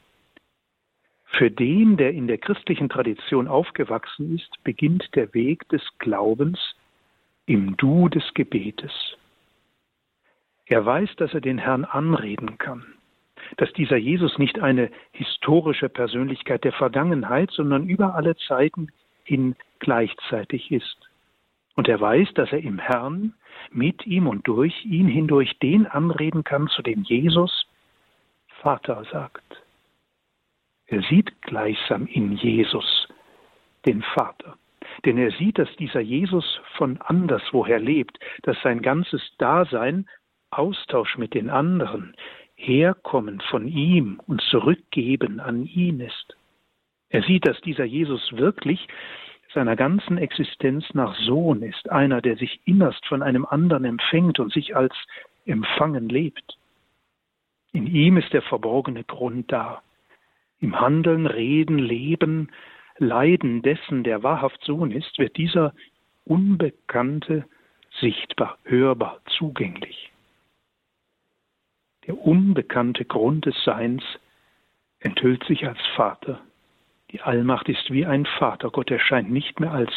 für 1.32 1.50
den, 1.50 1.96
der 1.96 2.12
in 2.12 2.26
der 2.26 2.38
christlichen 2.38 2.88
Tradition 2.88 3.48
aufgewachsen 3.48 4.34
ist, 4.34 4.62
beginnt 4.64 5.14
der 5.14 5.32
Weg 5.32 5.68
des 5.68 5.82
Glaubens 5.98 6.58
im 7.46 7.76
Du 7.76 8.08
des 8.08 8.24
Gebetes. 8.34 8.92
Er 10.70 10.86
weiß, 10.86 11.16
dass 11.16 11.34
er 11.34 11.40
den 11.40 11.58
Herrn 11.58 11.84
anreden 11.84 12.56
kann, 12.56 12.84
dass 13.56 13.72
dieser 13.72 13.96
Jesus 13.96 14.38
nicht 14.38 14.60
eine 14.60 14.88
historische 15.10 15.88
Persönlichkeit 15.88 16.62
der 16.62 16.72
Vergangenheit, 16.72 17.50
sondern 17.50 17.88
über 17.88 18.14
alle 18.14 18.36
Zeiten 18.36 18.92
hin 19.24 19.56
gleichzeitig 19.80 20.70
ist. 20.70 20.96
Und 21.74 21.88
er 21.88 22.00
weiß, 22.00 22.34
dass 22.34 22.52
er 22.52 22.60
im 22.60 22.78
Herrn, 22.78 23.34
mit 23.72 24.06
ihm 24.06 24.28
und 24.28 24.46
durch 24.46 24.84
ihn 24.84 25.08
hindurch 25.08 25.58
den 25.58 25.88
anreden 25.88 26.44
kann, 26.44 26.68
zu 26.68 26.82
dem 26.82 27.02
Jesus 27.02 27.66
Vater 28.62 29.04
sagt. 29.10 29.62
Er 30.86 31.02
sieht 31.02 31.42
gleichsam 31.42 32.06
in 32.06 32.36
Jesus 32.36 33.08
den 33.86 34.02
Vater. 34.02 34.56
Denn 35.04 35.18
er 35.18 35.32
sieht, 35.32 35.58
dass 35.58 35.74
dieser 35.76 36.00
Jesus 36.00 36.60
von 36.76 36.98
anderswoher 37.00 37.78
lebt, 37.78 38.18
dass 38.42 38.60
sein 38.62 38.82
ganzes 38.82 39.22
Dasein 39.38 40.06
Austausch 40.50 41.18
mit 41.18 41.34
den 41.34 41.50
anderen, 41.50 42.14
Herkommen 42.54 43.40
von 43.40 43.66
ihm 43.66 44.20
und 44.26 44.42
Zurückgeben 44.42 45.40
an 45.40 45.64
ihn 45.64 46.00
ist. 46.00 46.36
Er 47.08 47.22
sieht, 47.22 47.46
dass 47.46 47.60
dieser 47.62 47.84
Jesus 47.84 48.32
wirklich 48.32 48.86
seiner 49.54 49.76
ganzen 49.76 50.18
Existenz 50.18 50.84
nach 50.92 51.16
Sohn 51.16 51.62
ist, 51.62 51.90
einer, 51.90 52.20
der 52.20 52.36
sich 52.36 52.60
innerst 52.64 53.04
von 53.06 53.22
einem 53.22 53.44
anderen 53.44 53.84
empfängt 53.84 54.38
und 54.38 54.52
sich 54.52 54.76
als 54.76 54.94
empfangen 55.44 56.08
lebt. 56.08 56.58
In 57.72 57.86
ihm 57.86 58.16
ist 58.16 58.32
der 58.32 58.42
verborgene 58.42 59.04
Grund 59.04 59.50
da. 59.50 59.82
Im 60.60 60.78
Handeln, 60.78 61.26
Reden, 61.26 61.78
Leben, 61.78 62.50
Leiden 62.98 63.62
dessen, 63.62 64.04
der 64.04 64.22
wahrhaft 64.22 64.62
Sohn 64.64 64.90
ist, 64.90 65.18
wird 65.18 65.36
dieser 65.36 65.72
Unbekannte 66.24 67.46
sichtbar, 68.00 68.58
hörbar, 68.64 69.20
zugänglich. 69.38 70.09
Der 72.10 72.26
unbekannte 72.26 73.04
Grund 73.04 73.46
des 73.46 73.54
Seins 73.62 74.02
enthüllt 74.98 75.44
sich 75.44 75.68
als 75.68 75.78
Vater. 75.94 76.40
Die 77.12 77.20
Allmacht 77.20 77.68
ist 77.68 77.92
wie 77.92 78.04
ein 78.04 78.26
Vater. 78.26 78.70
Gott 78.70 78.90
erscheint 78.90 79.30
nicht 79.30 79.60
mehr 79.60 79.70
als 79.70 79.92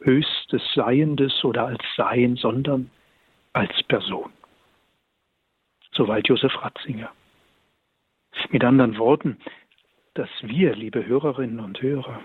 höchstes 0.00 0.60
Seiendes 0.74 1.42
oder 1.44 1.64
als 1.64 1.82
Sein, 1.96 2.36
sondern 2.36 2.90
als 3.54 3.82
Person. 3.84 4.30
Soweit 5.92 6.28
Josef 6.28 6.52
Ratzinger. 6.62 7.10
Mit 8.50 8.62
anderen 8.62 8.98
Worten, 8.98 9.38
dass 10.12 10.28
wir, 10.42 10.76
liebe 10.76 11.06
Hörerinnen 11.06 11.60
und 11.60 11.80
Hörer, 11.80 12.20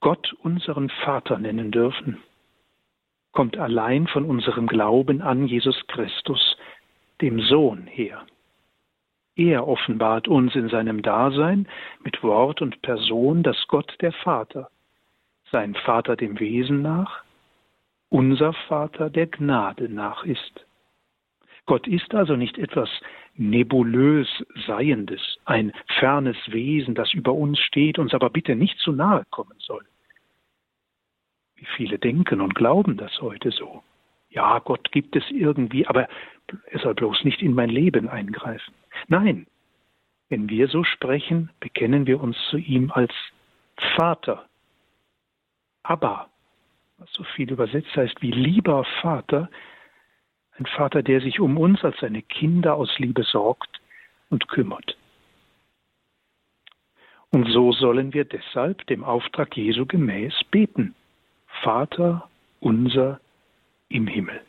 Gott 0.00 0.32
unseren 0.42 0.90
Vater 0.90 1.38
nennen 1.38 1.70
dürfen, 1.70 2.20
kommt 3.30 3.56
allein 3.56 4.08
von 4.08 4.24
unserem 4.24 4.66
Glauben 4.66 5.22
an 5.22 5.46
Jesus 5.46 5.80
Christus, 5.86 6.56
dem 7.20 7.40
Sohn, 7.40 7.86
her. 7.86 8.26
Er 9.38 9.68
offenbart 9.68 10.26
uns 10.26 10.56
in 10.56 10.68
seinem 10.68 11.00
Dasein 11.00 11.68
mit 12.02 12.24
Wort 12.24 12.60
und 12.60 12.82
Person, 12.82 13.44
dass 13.44 13.68
Gott 13.68 13.96
der 14.00 14.10
Vater, 14.10 14.68
sein 15.52 15.76
Vater 15.76 16.16
dem 16.16 16.40
Wesen 16.40 16.82
nach, 16.82 17.22
unser 18.08 18.52
Vater 18.52 19.10
der 19.10 19.28
Gnade 19.28 19.88
nach 19.88 20.24
ist. 20.24 20.66
Gott 21.66 21.86
ist 21.86 22.12
also 22.16 22.34
nicht 22.34 22.58
etwas 22.58 22.90
nebulös 23.36 24.26
Seiendes, 24.66 25.38
ein 25.44 25.72
fernes 26.00 26.36
Wesen, 26.48 26.96
das 26.96 27.14
über 27.14 27.32
uns 27.32 27.60
steht, 27.60 28.00
uns 28.00 28.14
aber 28.14 28.30
bitte 28.30 28.56
nicht 28.56 28.78
zu 28.80 28.90
nahe 28.90 29.24
kommen 29.30 29.58
soll. 29.58 29.84
Wie 31.54 31.66
viele 31.76 32.00
denken 32.00 32.40
und 32.40 32.56
glauben 32.56 32.96
das 32.96 33.20
heute 33.20 33.52
so. 33.52 33.84
Ja, 34.30 34.58
Gott 34.58 34.90
gibt 34.92 35.16
es 35.16 35.24
irgendwie, 35.30 35.86
aber 35.86 36.08
er 36.66 36.78
soll 36.80 36.94
bloß 36.94 37.24
nicht 37.24 37.42
in 37.42 37.54
mein 37.54 37.70
Leben 37.70 38.08
eingreifen. 38.08 38.74
Nein, 39.08 39.46
wenn 40.28 40.48
wir 40.48 40.68
so 40.68 40.84
sprechen, 40.84 41.50
bekennen 41.60 42.06
wir 42.06 42.20
uns 42.20 42.36
zu 42.50 42.58
ihm 42.58 42.90
als 42.90 43.12
Vater. 43.96 44.46
Abba, 45.82 46.28
was 46.98 47.10
so 47.12 47.24
viel 47.24 47.50
übersetzt 47.50 47.96
heißt 47.96 48.20
wie 48.20 48.32
lieber 48.32 48.84
Vater, 49.00 49.48
ein 50.58 50.66
Vater, 50.66 51.02
der 51.02 51.20
sich 51.20 51.40
um 51.40 51.56
uns 51.56 51.82
als 51.84 51.98
seine 52.00 52.22
Kinder 52.22 52.74
aus 52.74 52.98
Liebe 52.98 53.22
sorgt 53.22 53.80
und 54.28 54.48
kümmert. 54.48 54.96
Und 57.30 57.48
so 57.50 57.72
sollen 57.72 58.12
wir 58.12 58.24
deshalb 58.24 58.86
dem 58.86 59.04
Auftrag 59.04 59.56
Jesu 59.56 59.86
gemäß 59.86 60.34
beten. 60.50 60.94
Vater 61.62 62.28
unser 62.60 63.20
im 63.88 64.06
Himmel. 64.06 64.40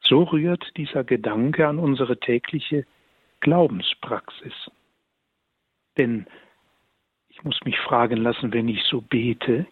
So 0.00 0.24
rührt 0.24 0.76
dieser 0.76 1.04
Gedanke 1.04 1.66
an 1.66 1.78
unsere 1.78 2.18
tägliche 2.18 2.86
Glaubenspraxis. 3.40 4.70
Denn 5.96 6.26
ich 7.28 7.42
muss 7.42 7.58
mich 7.64 7.78
fragen 7.80 8.18
lassen, 8.18 8.52
wenn 8.52 8.68
ich 8.68 8.82
so 8.84 9.00
bete, 9.00 9.66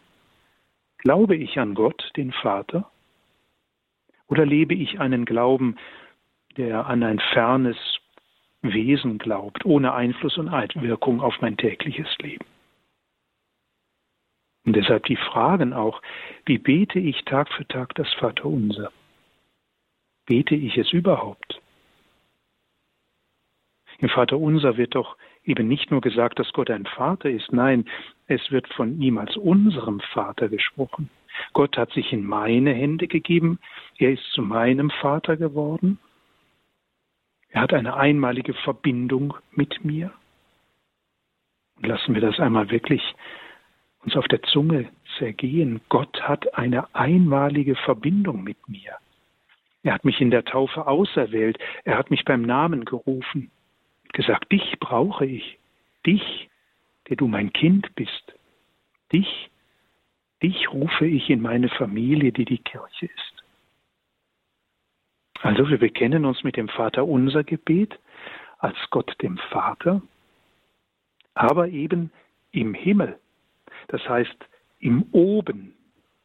glaube 0.99 1.37
ich 1.37 1.59
an 1.59 1.75
Gott, 1.75 2.11
den 2.17 2.33
Vater? 2.33 2.91
Oder 4.29 4.47
lebe 4.47 4.75
ich 4.75 5.01
einen 5.01 5.25
Glauben, 5.25 5.77
der 6.57 6.87
an 6.87 7.03
ein 7.03 7.19
fernes 7.33 7.77
Wesen 8.63 9.19
glaubt, 9.19 9.65
ohne 9.65 9.93
Einfluss 9.93 10.39
und 10.39 10.49
Einwirkung 10.49 11.21
auf 11.21 11.41
mein 11.41 11.57
tägliches 11.57 12.17
Leben? 12.19 12.47
Und 14.65 14.77
deshalb 14.77 15.05
die 15.07 15.17
Fragen 15.17 15.73
auch, 15.73 16.01
wie 16.45 16.59
bete 16.59 16.99
ich 16.99 17.25
Tag 17.25 17.49
für 17.53 17.67
Tag 17.67 17.95
das 17.95 18.13
Vaterunser? 18.15 18.93
Bete 20.27 20.55
ich 20.55 20.77
es 20.79 20.93
überhaupt? 20.93 21.61
Im 23.99 24.09
Vaterunser 24.09 24.77
wird 24.77 24.95
doch 24.95 25.17
eben 25.45 25.69
nicht 25.69 25.91
nur 25.91 26.01
gesagt, 26.01 26.39
dass 26.39 26.53
Gott 26.53 26.71
ein 26.71 26.87
Vater 26.87 27.31
ist, 27.31 27.53
nein, 27.53 27.85
es 28.27 28.51
wird 28.51 28.73
von 28.75 29.01
ihm 29.01 29.19
als 29.19 29.37
unserem 29.37 30.01
Vater 30.01 30.49
gesprochen. 30.49 31.11
Gott 31.53 31.77
hat 31.77 31.93
sich 31.93 32.13
in 32.13 32.25
meine 32.25 32.73
Hände 32.73 33.09
gegeben, 33.09 33.59
er 33.99 34.13
ist 34.13 34.25
zu 34.33 34.43
meinem 34.43 34.91
Vater 34.91 35.37
geworden, 35.37 35.99
er 37.51 37.63
hat 37.63 37.75
eine 37.75 37.97
einmalige 37.97 38.55
Verbindung 38.55 39.35
mit 39.51 39.85
mir. 39.85 40.13
Lassen 41.81 42.15
wir 42.15 42.23
das 42.23 42.41
einmal 42.41 42.71
wirklich 42.71 43.03
uns 44.03 44.17
auf 44.17 44.27
der 44.29 44.43
Zunge 44.43 44.89
zergehen. 45.19 45.81
Gott 45.89 46.23
hat 46.23 46.55
eine 46.55 46.95
einmalige 46.95 47.77
Verbindung 47.77 48.43
mit 48.43 48.69
mir. 48.69 48.97
Er 49.83 49.95
hat 49.95 50.05
mich 50.05 50.21
in 50.21 50.31
der 50.31 50.45
Taufe 50.45 50.87
auserwählt. 50.87 51.59
Er 51.85 51.99
hat 51.99 52.11
mich 52.11 52.25
beim 52.25 52.43
Namen 52.43 52.85
gerufen. 52.85 53.51
Gesagt, 54.13 54.53
dich 54.53 54.79
brauche 54.79 55.27
ich. 55.27 55.59
Dich, 56.07 56.49
der 57.09 57.17
du 57.17 57.27
mein 57.27 57.53
Kind 57.53 57.95
bist. 57.95 58.35
Dich, 59.13 59.51
dich 60.43 60.73
rufe 60.73 61.07
ich 61.07 61.31
in 61.31 61.41
meine 61.41 61.69
Familie, 61.69 62.33
die 62.33 62.45
die 62.45 62.59
Kirche 62.59 63.07
ist. 63.07 63.45
Also 65.41 65.69
wir 65.69 65.79
bekennen 65.79 66.25
uns 66.25 66.45
mit 66.45 66.57
dem 66.57 66.69
Vater 66.69 67.07
unser 67.07 67.43
Gebet 67.43 67.99
als 68.59 68.77
Gott 68.91 69.21
dem 69.23 69.39
Vater, 69.39 70.03
aber 71.35 71.69
eben 71.69 72.13
im 72.53 72.75
Himmel 72.75 73.19
das 73.89 74.07
heißt 74.09 74.37
im 74.81 75.05
Oben, 75.13 75.75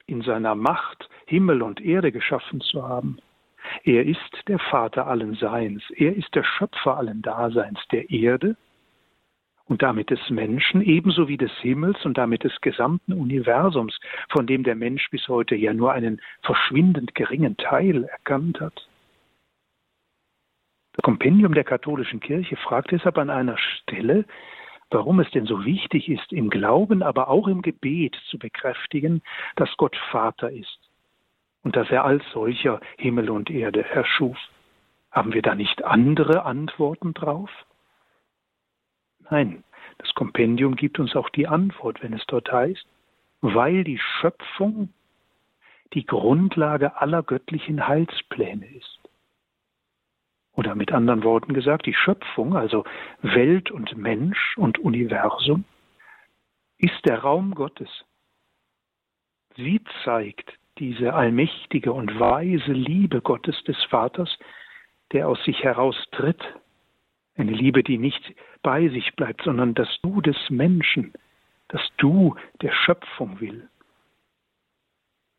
in 0.06 0.22
seiner 0.22 0.56
Macht 0.56 1.10
Himmel 1.26 1.62
und 1.62 1.82
Erde 1.82 2.12
geschaffen 2.12 2.62
zu 2.62 2.88
haben. 2.88 3.20
Er 3.84 4.06
ist 4.06 4.44
der 4.48 4.60
Vater 4.60 5.08
allen 5.08 5.36
Seins, 5.36 5.84
er 5.96 6.16
ist 6.16 6.34
der 6.34 6.44
Schöpfer 6.44 6.98
allen 6.98 7.22
Daseins 7.22 7.80
der 7.92 8.10
Erde 8.10 8.56
und 9.66 9.82
damit 9.82 10.10
des 10.10 10.30
Menschen, 10.30 10.82
ebenso 10.82 11.28
wie 11.28 11.38
des 11.38 11.52
Himmels 11.60 12.06
und 12.06 12.18
damit 12.18 12.44
des 12.44 12.60
gesamten 12.62 13.14
Universums, 13.14 14.00
von 14.30 14.48
dem 14.48 14.64
der 14.64 14.76
Mensch 14.76 15.10
bis 15.10 15.28
heute 15.28 15.56
ja 15.56 15.74
nur 15.74 15.92
einen 15.92 16.22
verschwindend 16.42 17.14
geringen 17.16 17.58
Teil 17.58 18.06
erkannt 18.06 18.62
hat. 18.62 18.88
Das 20.94 21.04
Kompendium 21.04 21.54
der 21.54 21.66
katholischen 21.66 22.20
Kirche 22.22 22.56
fragt 22.56 22.92
deshalb 22.92 23.18
an 23.18 23.30
einer 23.30 23.58
Stelle, 23.58 24.26
warum 24.90 25.20
es 25.20 25.30
denn 25.32 25.46
so 25.46 25.66
wichtig 25.66 26.10
ist, 26.10 26.32
im 26.32 26.50
Glauben, 26.50 27.04
aber 27.04 27.28
auch 27.30 27.48
im 27.48 27.62
Gebet 27.62 28.16
zu 28.30 28.38
bekräftigen, 28.40 29.22
dass 29.56 29.76
Gott 29.78 29.96
Vater 30.12 30.52
ist 30.52 30.80
und 31.64 31.76
dass 31.76 31.90
er 31.90 32.06
als 32.06 32.24
solcher 32.32 32.80
Himmel 32.98 33.30
und 33.30 33.50
Erde 33.50 33.84
erschuf. 33.90 34.38
Haben 35.12 35.34
wir 35.34 35.42
da 35.42 35.56
nicht 35.56 35.84
andere 35.84 36.44
Antworten 36.44 37.14
drauf? 37.14 37.50
Nein, 39.30 39.64
das 39.98 40.14
Kompendium 40.14 40.76
gibt 40.76 41.00
uns 41.00 41.16
auch 41.16 41.30
die 41.30 41.48
Antwort, 41.48 42.02
wenn 42.02 42.14
es 42.14 42.26
dort 42.28 42.52
heißt, 42.52 42.86
weil 43.42 43.84
die 43.84 44.00
Schöpfung 44.00 44.94
die 45.94 46.06
Grundlage 46.06 47.02
aller 47.02 47.24
göttlichen 47.24 47.88
Heilspläne 47.88 48.66
ist. 48.76 49.00
Oder 50.58 50.74
mit 50.74 50.92
anderen 50.92 51.24
Worten 51.24 51.54
gesagt, 51.54 51.86
die 51.86 51.94
Schöpfung, 51.94 52.58
also 52.58 52.84
Welt 53.22 53.70
und 53.70 53.96
Mensch 53.96 54.58
und 54.58 54.80
Universum, 54.80 55.66
ist 56.80 57.06
der 57.06 57.20
Raum 57.20 57.54
Gottes. 57.54 57.90
Sie 59.56 59.82
zeigt 60.04 60.58
diese 60.80 61.14
allmächtige 61.14 61.94
und 61.94 62.20
weise 62.20 62.72
Liebe 62.72 63.22
Gottes 63.22 63.64
des 63.66 63.82
Vaters, 63.86 64.36
der 65.12 65.28
aus 65.28 65.44
sich 65.44 65.64
heraustritt. 65.64 66.44
Eine 67.36 67.52
Liebe, 67.52 67.84
die 67.84 68.00
nicht 68.00 68.34
bei 68.64 68.90
sich 68.90 69.16
bleibt, 69.16 69.44
sondern 69.44 69.76
das 69.76 69.90
Du 70.02 70.22
des 70.22 70.38
Menschen, 70.50 71.14
das 71.68 71.82
Du 71.98 72.36
der 72.64 72.72
Schöpfung 72.72 73.40
will. 73.40 73.70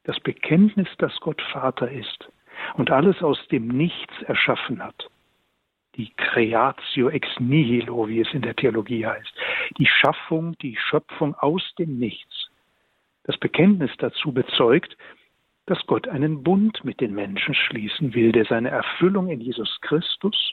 Das 0.04 0.20
Bekenntnis, 0.20 0.88
dass 0.98 1.18
Gott 1.18 1.42
Vater 1.52 1.90
ist, 1.90 2.30
und 2.74 2.90
alles 2.90 3.22
aus 3.22 3.38
dem 3.48 3.68
Nichts 3.68 4.22
erschaffen 4.22 4.82
hat. 4.82 5.08
Die 5.96 6.12
Creatio 6.16 7.08
ex 7.08 7.28
nihilo, 7.40 8.08
wie 8.08 8.20
es 8.20 8.32
in 8.32 8.42
der 8.42 8.54
Theologie 8.54 9.04
heißt. 9.04 9.32
Die 9.78 9.86
Schaffung, 9.86 10.56
die 10.58 10.76
Schöpfung 10.76 11.34
aus 11.34 11.74
dem 11.78 11.98
Nichts. 11.98 12.50
Das 13.24 13.36
Bekenntnis 13.36 13.90
dazu 13.98 14.32
bezeugt, 14.32 14.96
dass 15.66 15.84
Gott 15.86 16.08
einen 16.08 16.42
Bund 16.42 16.82
mit 16.84 17.00
den 17.00 17.14
Menschen 17.14 17.54
schließen 17.54 18.14
will, 18.14 18.32
der 18.32 18.46
seine 18.46 18.70
Erfüllung 18.70 19.28
in 19.28 19.40
Jesus 19.40 19.80
Christus 19.82 20.52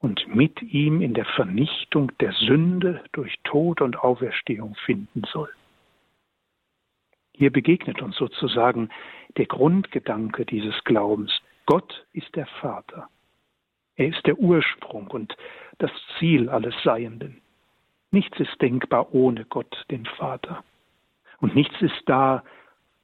und 0.00 0.26
mit 0.34 0.60
ihm 0.62 1.00
in 1.00 1.14
der 1.14 1.24
Vernichtung 1.24 2.10
der 2.18 2.32
Sünde 2.32 3.04
durch 3.12 3.38
Tod 3.44 3.80
und 3.80 3.98
Auferstehung 3.98 4.74
finden 4.84 5.22
soll. 5.32 5.50
Hier 7.36 7.50
begegnet 7.50 8.00
uns 8.00 8.16
sozusagen 8.16 8.90
der 9.36 9.46
Grundgedanke 9.46 10.46
dieses 10.46 10.82
Glaubens. 10.84 11.32
Gott 11.66 12.06
ist 12.12 12.34
der 12.36 12.46
Vater. 12.46 13.08
Er 13.96 14.08
ist 14.08 14.24
der 14.26 14.38
Ursprung 14.38 15.08
und 15.08 15.36
das 15.78 15.90
Ziel 16.18 16.48
alles 16.48 16.74
Seienden. 16.82 17.40
Nichts 18.10 18.38
ist 18.38 18.60
denkbar 18.62 19.12
ohne 19.12 19.44
Gott, 19.44 19.84
den 19.90 20.06
Vater. 20.06 20.62
Und 21.40 21.54
nichts 21.54 21.74
ist 21.80 22.02
da 22.06 22.44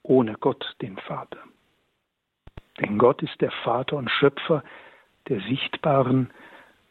ohne 0.03 0.35
Gott, 0.35 0.77
den 0.81 0.97
Vater. 0.97 1.41
Denn 2.81 2.99
Gott 2.99 3.23
ist 3.23 3.41
der 3.41 3.51
Vater 3.51 3.97
und 3.97 4.11
Schöpfer 4.11 4.63
der 5.29 5.41
sichtbaren 5.41 6.31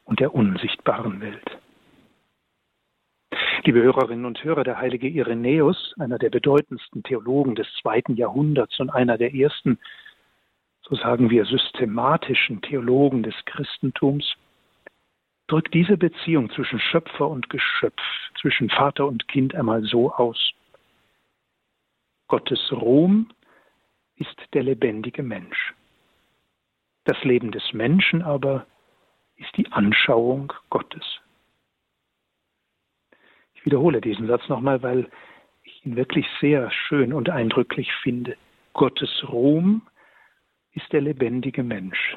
und 0.06 0.20
der 0.20 0.36
unsichtbaren 0.36 1.22
Welt. 1.22 1.58
Liebe 3.66 3.82
Hörerinnen 3.82 4.26
und 4.26 4.44
Hörer, 4.44 4.64
der 4.64 4.78
heilige 4.78 5.08
Irenäus, 5.08 5.94
einer 6.00 6.18
der 6.18 6.30
bedeutendsten 6.30 7.04
Theologen 7.04 7.56
des 7.56 7.68
zweiten 7.82 8.16
Jahrhunderts 8.16 8.80
und 8.80 8.90
einer 8.90 9.18
der 9.18 9.34
ersten, 9.34 9.78
so 10.82 10.96
sagen 10.96 11.30
wir, 11.30 11.46
systematischen 11.46 12.62
Theologen 12.62 13.22
des 13.22 13.36
Christentums, 13.46 14.36
drückt 15.48 15.74
diese 15.74 15.98
Beziehung 15.98 16.50
zwischen 16.52 16.80
Schöpfer 16.80 17.28
und 17.28 17.50
Geschöpf, 17.50 18.02
zwischen 18.40 18.70
Vater 18.70 19.06
und 19.06 19.28
Kind 19.28 19.54
einmal 19.54 19.84
so 19.84 20.14
aus. 20.14 20.52
Gottes 22.28 22.72
Ruhm 22.72 23.30
ist 24.16 24.38
der 24.54 24.64
lebendige 24.64 25.24
Mensch. 25.24 25.74
Das 27.04 27.22
Leben 27.24 27.52
des 27.52 27.74
Menschen 27.74 28.22
aber 28.22 28.66
ist 29.36 29.56
die 29.58 29.72
Anschauung 29.72 30.54
Gottes. 30.70 31.20
Ich 33.60 33.66
wiederhole 33.66 34.00
diesen 34.00 34.28
Satz 34.28 34.48
nochmal, 34.48 34.82
weil 34.84 35.10
ich 35.64 35.86
ihn 35.86 35.98
wirklich 35.98 36.26
sehr 36.40 36.72
schön 36.72 37.12
und 37.12 37.30
eindrücklich 37.30 37.92
finde. 38.02 38.38
Gottes 38.72 39.26
Ruhm 39.28 39.82
ist 40.72 40.94
der 40.94 41.02
lebendige 41.02 41.62
Mensch. 41.62 42.16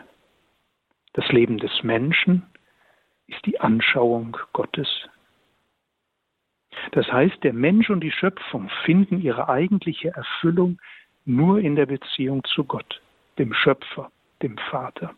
Das 1.15 1.27
Leben 1.33 1.59
des 1.59 1.83
Menschen 1.83 2.47
ist 3.27 3.45
die 3.45 3.59
Anschauung 3.59 4.37
Gottes. 4.53 5.09
Das 6.93 7.11
heißt, 7.11 7.43
der 7.43 7.55
Mensch 7.55 7.91
und 7.91 8.03
die 8.03 8.13
Schöpfung 8.13 8.71
finden 8.85 9.21
ihre 9.21 9.49
eigentliche 9.49 10.11
Erfüllung 10.11 10.81
nur 11.25 11.59
in 11.59 11.75
der 11.75 11.87
Beziehung 11.87 12.45
zu 12.45 12.63
Gott, 12.63 13.03
dem 13.37 13.53
Schöpfer, 13.53 14.13
dem 14.43 14.57
Vater. 14.71 15.13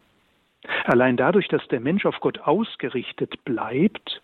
Allein 0.85 1.19
dadurch, 1.19 1.49
dass 1.49 1.69
der 1.69 1.81
Mensch 1.81 2.07
auf 2.07 2.19
Gott 2.21 2.39
ausgerichtet 2.39 3.45
bleibt, 3.45 4.23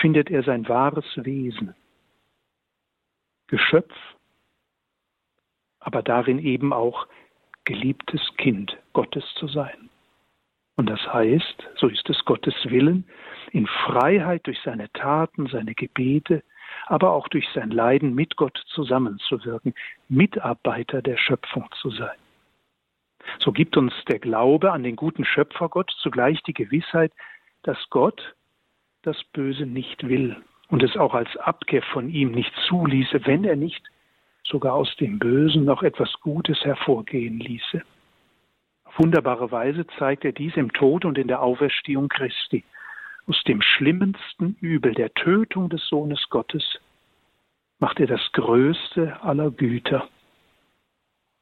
findet 0.00 0.30
er 0.30 0.42
sein 0.42 0.68
wahres 0.68 1.04
Wesen. 1.16 1.74
Geschöpf, 3.48 3.94
aber 5.80 6.02
darin 6.02 6.38
eben 6.38 6.72
auch 6.72 7.06
geliebtes 7.64 8.20
Kind 8.38 8.76
Gottes 8.92 9.24
zu 9.34 9.46
sein. 9.48 9.88
Und 10.76 10.90
das 10.90 11.00
heißt, 11.12 11.68
so 11.76 11.88
ist 11.88 12.08
es 12.10 12.24
Gottes 12.24 12.54
Willen, 12.64 13.08
in 13.52 13.66
Freiheit 13.66 14.46
durch 14.46 14.60
seine 14.62 14.90
Taten, 14.92 15.46
seine 15.46 15.74
Gebete, 15.74 16.42
aber 16.86 17.12
auch 17.12 17.28
durch 17.28 17.48
sein 17.54 17.70
Leiden 17.70 18.14
mit 18.14 18.36
Gott 18.36 18.60
zusammenzuwirken, 18.68 19.74
Mitarbeiter 20.08 21.00
der 21.02 21.16
Schöpfung 21.16 21.68
zu 21.80 21.90
sein. 21.90 22.16
So 23.38 23.52
gibt 23.52 23.76
uns 23.76 23.92
der 24.08 24.18
Glaube 24.18 24.72
an 24.72 24.82
den 24.82 24.96
guten 24.96 25.24
Schöpfergott 25.24 25.90
zugleich 26.02 26.42
die 26.42 26.54
Gewissheit, 26.54 27.12
dass 27.62 27.78
Gott 27.90 28.34
das 29.06 29.22
Böse 29.32 29.66
nicht 29.66 30.08
will 30.08 30.36
und 30.68 30.82
es 30.82 30.96
auch 30.96 31.14
als 31.14 31.34
Abkehr 31.36 31.82
von 31.82 32.10
ihm 32.10 32.32
nicht 32.32 32.52
zuließe, 32.66 33.24
wenn 33.24 33.44
er 33.44 33.56
nicht 33.56 33.82
sogar 34.42 34.74
aus 34.74 34.94
dem 34.96 35.18
Bösen 35.18 35.64
noch 35.64 35.82
etwas 35.82 36.12
Gutes 36.20 36.64
hervorgehen 36.64 37.38
ließe. 37.38 37.82
Auf 38.84 38.98
wunderbare 38.98 39.50
Weise 39.52 39.86
zeigt 39.98 40.24
er 40.24 40.32
dies 40.32 40.56
im 40.56 40.72
Tod 40.72 41.04
und 41.04 41.18
in 41.18 41.28
der 41.28 41.40
Auferstehung 41.40 42.08
Christi. 42.08 42.64
Aus 43.28 43.42
dem 43.44 43.62
schlimmsten 43.62 44.56
Übel 44.60 44.92
der 44.94 45.14
Tötung 45.14 45.68
des 45.68 45.86
Sohnes 45.88 46.28
Gottes 46.28 46.78
macht 47.78 48.00
er 48.00 48.06
das 48.06 48.32
größte 48.32 49.22
aller 49.22 49.50
Güter, 49.50 50.08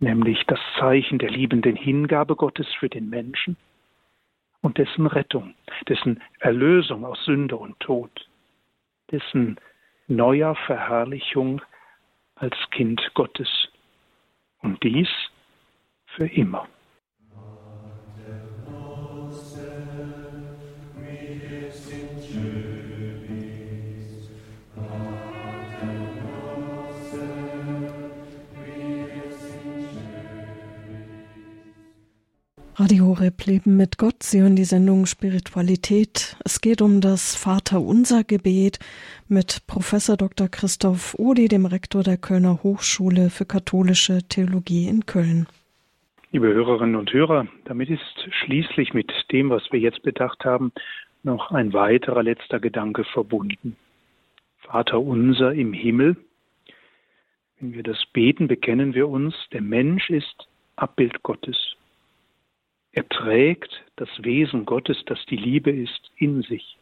nämlich 0.01 0.45
das 0.47 0.61
Zeichen 0.79 1.19
der 1.19 1.31
liebenden 1.31 1.77
Hingabe 1.77 2.37
Gottes 2.37 2.67
für 2.75 2.89
den 2.89 3.09
Menschen 3.09 3.57
und 4.65 4.79
dessen 4.79 5.07
Rettung, 5.07 5.55
dessen 5.91 6.23
Erlösung 6.41 7.05
aus 7.05 7.23
Sünde 7.27 7.55
und 7.55 7.79
Tod, 7.81 8.11
dessen 9.11 9.61
neuer 10.07 10.55
Verherrlichung 10.55 11.61
als 12.37 12.57
Kind 12.71 13.11
Gottes. 13.12 13.69
Und 14.62 14.83
dies 14.83 15.09
für 16.17 16.27
immer. 16.27 16.67
Radio 32.85 33.07
Horeb 33.07 33.47
Leben 33.47 33.78
mit 33.78 33.97
Gott. 33.97 34.22
Sie 34.22 34.43
hören 34.43 34.57
die 34.57 34.64
Sendung 34.64 35.07
Spiritualität. 35.07 36.37
Es 36.45 36.61
geht 36.61 36.82
um 36.82 37.01
das 37.01 37.35
Vaterunser 37.35 38.24
Gebet 38.24 38.78
mit 39.26 39.66
Professor 39.66 40.18
Dr. 40.18 40.49
Christoph 40.49 41.14
Odi, 41.18 41.49
dem 41.49 41.64
Rektor 41.64 42.03
der 42.03 42.18
Kölner 42.18 42.62
Hochschule 42.62 43.30
für 43.30 43.47
katholische 43.47 44.18
Theologie 44.28 44.87
in 44.87 45.07
Köln. 45.07 45.47
Liebe 46.30 46.49
Hörerinnen 46.49 46.97
und 46.97 47.11
Hörer, 47.11 47.47
damit 47.64 47.89
ist 47.89 48.28
schließlich 48.45 48.93
mit 48.93 49.11
dem, 49.32 49.49
was 49.49 49.62
wir 49.72 49.80
jetzt 49.80 50.03
bedacht 50.03 50.45
haben, 50.45 50.70
noch 51.22 51.53
ein 51.53 51.72
weiterer 51.72 52.22
letzter 52.22 52.61
Gedanke 52.61 53.05
verbunden. 53.05 53.76
Vater 54.59 55.01
unser 55.01 55.55
im 55.55 55.72
Himmel. 55.72 56.18
Wenn 57.61 57.72
wir 57.72 57.82
das 57.82 58.05
beten, 58.12 58.47
bekennen 58.47 58.93
wir 58.93 59.09
uns, 59.09 59.35
der 59.55 59.62
Mensch 59.62 60.11
ist 60.11 60.49
Abbild 60.76 61.22
Gottes. 61.22 61.74
Er 62.95 63.09
trägt 63.09 63.83
das 63.97 64.09
Wesen 64.23 64.67
Gottes, 64.67 65.05
das 65.07 65.19
die 65.27 65.37
Liebe 65.37 65.73
ist, 65.73 66.13
in 66.17 66.43
sich. 66.43 66.79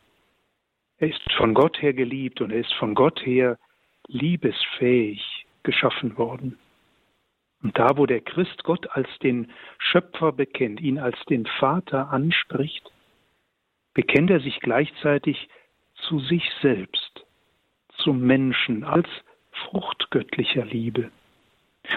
Er 0.98 1.08
ist 1.08 1.32
von 1.38 1.54
Gott 1.54 1.80
her 1.80 1.94
geliebt 1.94 2.42
und 2.42 2.50
er 2.50 2.60
ist 2.60 2.74
von 2.74 2.94
Gott 2.94 3.24
her 3.24 3.58
liebesfähig 4.08 5.46
geschaffen 5.62 6.18
worden. 6.18 6.58
Und 7.62 7.78
da, 7.78 7.96
wo 7.96 8.04
der 8.04 8.20
Christ 8.20 8.62
Gott 8.64 8.90
als 8.90 9.08
den 9.22 9.50
Schöpfer 9.78 10.32
bekennt, 10.32 10.82
ihn 10.82 10.98
als 10.98 11.18
den 11.30 11.46
Vater 11.46 12.10
anspricht, 12.10 12.92
bekennt 13.94 14.30
er 14.30 14.40
sich 14.40 14.60
gleichzeitig 14.60 15.48
zu 15.94 16.20
sich 16.20 16.44
selbst, 16.60 17.24
zum 17.96 18.20
Menschen 18.20 18.84
als 18.84 19.08
Frucht 19.50 20.10
göttlicher 20.10 20.66
Liebe 20.66 21.10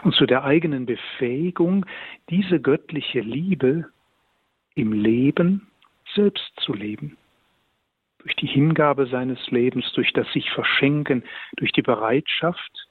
und 0.04 0.16
zu 0.16 0.26
der 0.26 0.46
eigenen 0.46 0.86
Befähigung, 0.86 1.86
diese 2.30 2.62
göttliche 2.62 3.20
Liebe 3.20 3.90
im 4.76 4.92
Leben 4.94 5.68
selbst 6.14 6.52
zu 6.58 6.74
leben. 6.74 7.18
Durch 8.20 8.36
die 8.36 8.48
Hingabe 8.48 9.08
seines 9.08 9.40
Lebens, 9.52 9.92
durch 9.94 10.12
das 10.14 10.32
sich 10.34 10.50
verschenken, 10.52 11.24
durch 11.58 11.72
die 11.72 11.82
Bereitschaft, 11.82 12.88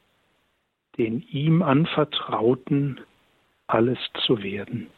den 0.96 1.22
ihm 1.22 1.62
anvertrauten 1.62 3.00
alles 3.66 3.98
zu 4.26 4.42
werden. 4.42 4.88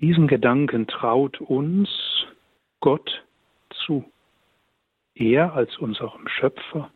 Diesen 0.00 0.28
Gedanken 0.28 0.86
traut 0.86 1.40
uns 1.40 1.88
Gott 2.80 3.24
zu. 3.86 4.04
Er 5.14 5.54
als 5.54 5.76
unserem 5.78 6.28
Schöpfer 6.28 6.90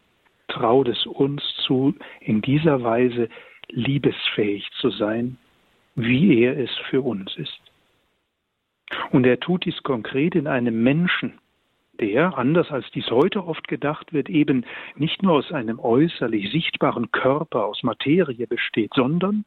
traut 0.49 0.89
es 0.89 1.07
uns 1.07 1.43
zu, 1.67 1.95
in 2.21 2.43
dieser 2.43 2.83
Weise 2.83 3.29
liebesfähig 3.71 4.69
zu 4.81 4.91
sein, 4.91 5.39
wie 5.95 6.43
er 6.43 6.59
es 6.59 6.71
für 6.91 7.01
uns 7.01 7.35
ist. 7.37 7.62
Und 9.11 9.26
er 9.26 9.40
tut 9.40 9.64
dies 9.64 9.82
konkret 9.82 10.34
in 10.34 10.47
einem 10.47 10.82
Menschen, 10.82 11.38
der, 12.01 12.36
anders 12.36 12.70
als 12.70 12.90
dies 12.93 13.11
heute 13.11 13.45
oft 13.47 13.68
gedacht 13.68 14.12
wird, 14.12 14.28
eben 14.28 14.64
nicht 14.97 15.22
nur 15.22 15.34
aus 15.34 15.53
einem 15.53 15.78
äußerlich 15.78 16.51
sichtbaren 16.51 17.11
Körper, 17.12 17.66
aus 17.66 17.82
Materie 17.82 18.47
besteht, 18.47 18.93
sondern 18.95 19.45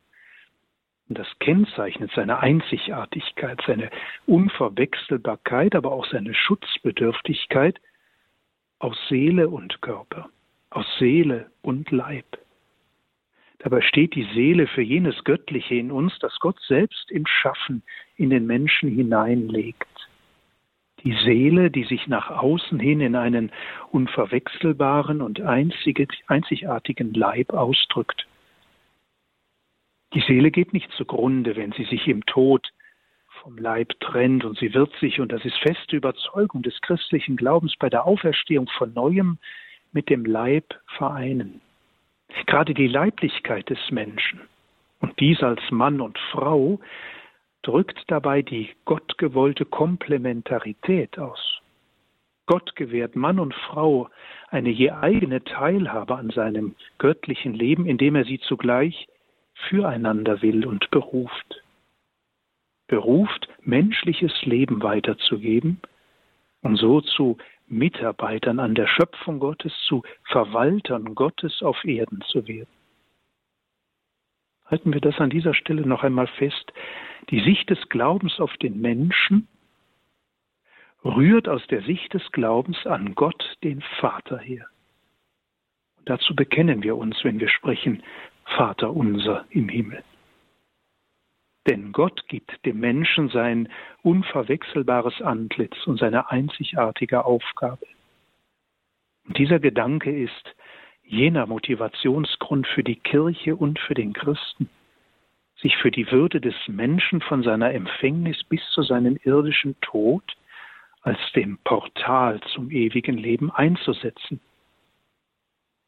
und 1.07 1.19
das 1.19 1.27
kennzeichnet 1.39 2.11
seine 2.15 2.39
Einzigartigkeit, 2.39 3.61
seine 3.67 3.91
Unverwechselbarkeit, 4.25 5.75
aber 5.75 5.91
auch 5.91 6.07
seine 6.07 6.33
Schutzbedürftigkeit 6.33 7.79
aus 8.79 8.97
Seele 9.07 9.49
und 9.49 9.81
Körper, 9.81 10.29
aus 10.71 10.85
Seele 10.97 11.51
und 11.61 11.91
Leib. 11.91 12.25
Dabei 13.59 13.81
steht 13.81 14.15
die 14.15 14.27
Seele 14.33 14.67
für 14.67 14.81
jenes 14.81 15.23
Göttliche 15.23 15.75
in 15.75 15.91
uns, 15.91 16.17
das 16.19 16.37
Gott 16.39 16.59
selbst 16.67 17.11
im 17.11 17.25
Schaffen 17.27 17.83
in 18.18 18.30
den 18.30 18.45
Menschen 18.45 18.89
hineinlegt. 18.89 19.88
Die 21.03 21.16
Seele, 21.24 21.70
die 21.70 21.84
sich 21.84 22.07
nach 22.07 22.32
außen 22.32 22.80
hin 22.80 22.99
in 22.99 23.16
einen 23.16 23.51
unverwechselbaren 23.91 25.22
und 25.22 25.41
einzigartigen 25.41 27.13
Leib 27.13 27.53
ausdrückt. 27.53 28.26
Die 30.13 30.22
Seele 30.22 30.49
geht 30.49 30.74
nicht 30.74 30.91
zugrunde, 30.93 31.55
wenn 31.55 31.74
sie 31.74 31.84
sich 31.84 32.07
im 32.07 32.26
Tod 32.26 32.72
vom 33.41 33.57
Leib 33.57 33.99
trennt 33.99 34.45
und 34.45 34.57
sie 34.57 34.74
wird 34.74 34.91
sich, 34.99 35.20
und 35.20 35.32
das 35.32 35.45
ist 35.45 35.57
feste 35.57 35.95
Überzeugung 35.95 36.63
des 36.63 36.80
christlichen 36.82 37.36
Glaubens, 37.36 37.76
bei 37.78 37.89
der 37.89 38.05
Auferstehung 38.05 38.68
von 38.78 38.93
neuem 38.93 39.38
mit 39.91 40.09
dem 40.09 40.26
Leib 40.26 40.74
vereinen. 40.97 41.61
Gerade 42.47 42.74
die 42.74 42.88
Leiblichkeit 42.88 43.70
des 43.70 43.91
Menschen 43.91 44.41
und 44.99 45.20
dies 45.20 45.43
als 45.43 45.61
Mann 45.70 46.01
und 46.01 46.18
Frau 46.32 46.80
drückt 47.66 48.03
dabei 48.07 48.43
die 48.43 48.70
gottgewollte 48.86 49.66
Komplementarität 49.66 51.18
aus. 51.18 51.61
Gott 52.45 52.76
gewährt 52.76 53.16
Mann 53.16 53.39
und 53.39 53.55
Frau 53.55 54.09
eine 54.49 54.70
je 54.70 54.91
eigene 54.91 55.43
Teilhabe 55.43 56.16
an 56.16 56.30
seinem 56.30 56.76
göttlichen 56.99 57.55
Leben, 57.55 57.88
indem 57.88 58.16
er 58.16 58.24
sie 58.24 58.39
zugleich 58.39 59.07
füreinander 59.55 60.43
will 60.43 60.68
und 60.68 60.91
beruft. 60.91 61.63
Beruft, 62.88 63.47
menschliches 63.63 64.43
Leben 64.43 64.84
weiterzugeben 64.84 65.82
und 66.61 66.76
so 66.76 67.01
zu 67.01 67.38
Mitarbeitern 67.68 68.59
an 68.59 68.76
der 68.76 68.86
Schöpfung 68.86 69.39
Gottes, 69.39 69.74
zu 69.88 70.03
Verwaltern 70.26 71.16
Gottes 71.16 71.63
auf 71.63 71.84
Erden 71.84 72.22
zu 72.28 72.47
werden. 72.47 72.70
Halten 74.66 74.93
wir 74.93 75.01
das 75.01 75.20
an 75.20 75.32
dieser 75.32 75.55
Stelle 75.55 75.82
noch 75.82 76.03
einmal 76.03 76.28
fest. 76.28 76.74
Die 77.30 77.41
Sicht 77.41 77.69
des 77.69 77.89
Glaubens 77.89 78.39
auf 78.39 78.55
den 78.57 78.80
Menschen 78.82 79.47
rührt 81.03 81.47
aus 81.47 81.65
der 81.67 81.82
Sicht 81.82 82.13
des 82.13 82.32
Glaubens 82.32 82.86
an 82.86 83.15
Gott, 83.15 83.57
den 83.63 83.82
Vater, 83.99 84.39
her. 84.39 84.67
Und 85.97 86.09
dazu 86.09 86.36
bekennen 86.36 86.84
wir 86.84 86.97
uns, 86.97 87.23
wenn 87.23 87.39
wir 87.39 87.49
sprechen, 87.49 88.03
Vater 88.45 88.91
unser 88.91 89.45
im 89.49 89.69
Himmel. 89.69 90.03
Denn 91.67 91.91
Gott 91.91 92.28
gibt 92.28 92.63
dem 92.65 92.80
Menschen 92.80 93.30
sein 93.30 93.69
unverwechselbares 94.03 95.21
Antlitz 95.21 95.76
und 95.88 95.99
seine 95.99 96.30
einzigartige 96.30 97.26
Aufgabe. 97.26 97.88
Und 99.28 99.38
dieser 99.39 99.59
Gedanke 99.59 100.15
ist 100.15 100.55
jener 101.03 101.47
Motivationsgrund 101.47 102.67
für 102.67 102.84
die 102.84 102.97
Kirche 102.97 103.55
und 103.55 103.80
für 103.80 103.95
den 103.95 104.13
Christen, 104.13 104.69
sich 105.62 105.78
für 105.78 105.91
die 105.91 106.12
Würde 106.12 106.41
des 106.41 106.56
Menschen 106.68 107.22
von 107.22 107.43
seiner 107.43 107.74
Empfängnis 107.74 108.43
bis 108.43 108.62
zu 108.72 108.84
seinem 108.84 109.18
irdischen 109.24 109.80
Tod 109.82 110.24
als 111.01 111.20
dem 111.36 111.58
Portal 111.64 112.41
zum 112.53 112.72
ewigen 112.72 113.18
Leben 113.18 113.51
einzusetzen. 113.51 114.39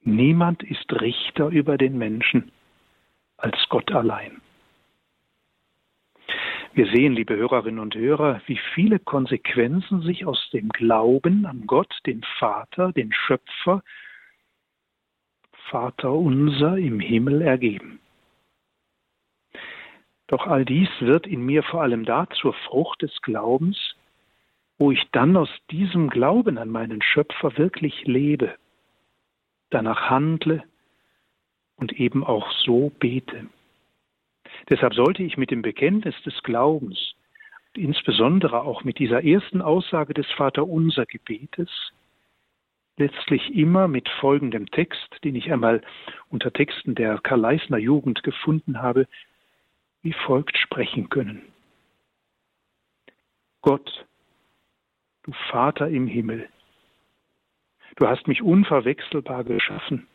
Niemand 0.01 0.63
ist 0.63 0.91
Richter 1.01 1.47
über 1.49 1.77
den 1.77 1.97
Menschen 1.97 2.51
als 3.37 3.57
Gott 3.69 3.91
allein. 3.91 4.41
Wir 6.73 6.85
sehen, 6.93 7.13
liebe 7.13 7.35
Hörerinnen 7.35 7.79
und 7.79 7.95
Hörer, 7.95 8.39
wie 8.45 8.59
viele 8.75 8.99
Konsequenzen 8.99 10.01
sich 10.03 10.25
aus 10.25 10.49
dem 10.53 10.69
Glauben 10.69 11.47
an 11.47 11.63
Gott, 11.65 11.91
den 12.05 12.23
Vater, 12.37 12.93
den 12.93 13.11
Schöpfer, 13.11 13.83
Vater 15.69 16.13
unser 16.13 16.77
im 16.77 16.99
Himmel 16.99 17.41
ergeben. 17.41 17.99
Doch 20.27 20.45
all 20.45 20.65
dies 20.65 20.89
wird 20.99 21.25
in 21.25 21.45
mir 21.45 21.63
vor 21.63 21.81
allem 21.81 22.05
da 22.05 22.29
zur 22.29 22.53
Frucht 22.53 23.01
des 23.01 23.21
Glaubens, 23.21 23.95
wo 24.77 24.91
ich 24.91 25.03
dann 25.11 25.35
aus 25.37 25.49
diesem 25.71 26.09
Glauben 26.09 26.57
an 26.57 26.69
meinen 26.69 27.01
Schöpfer 27.01 27.57
wirklich 27.57 28.05
lebe, 28.05 28.55
danach 29.69 30.09
handle 30.09 30.63
und 31.77 31.93
eben 31.93 32.23
auch 32.23 32.51
so 32.51 32.91
bete. 32.99 33.47
Deshalb 34.69 34.93
sollte 34.93 35.23
ich 35.23 35.37
mit 35.37 35.51
dem 35.51 35.61
Bekenntnis 35.61 36.15
des 36.23 36.43
Glaubens, 36.43 37.15
insbesondere 37.73 38.61
auch 38.61 38.83
mit 38.83 38.99
dieser 38.99 39.23
ersten 39.23 39.61
Aussage 39.61 40.13
des 40.13 40.29
Vaterunser 40.31 41.05
Gebetes, 41.05 41.69
letztlich 42.97 43.55
immer 43.55 43.87
mit 43.87 44.09
folgendem 44.09 44.65
Text, 44.71 45.07
den 45.23 45.35
ich 45.35 45.51
einmal 45.51 45.81
unter 46.29 46.51
Texten 46.51 46.95
der 46.95 47.19
Karl-Leisner 47.19 47.77
Jugend 47.77 48.23
gefunden 48.23 48.81
habe, 48.81 49.07
wie 50.01 50.13
folgt 50.13 50.57
sprechen 50.57 51.09
können. 51.09 51.41
Gott, 53.61 54.05
du 55.23 55.33
Vater 55.49 55.87
im 55.89 56.07
Himmel, 56.07 56.49
du 57.97 58.07
hast 58.07 58.27
mich 58.27 58.41
unverwechselbar 58.41 59.43
geschaffen, 59.43 60.07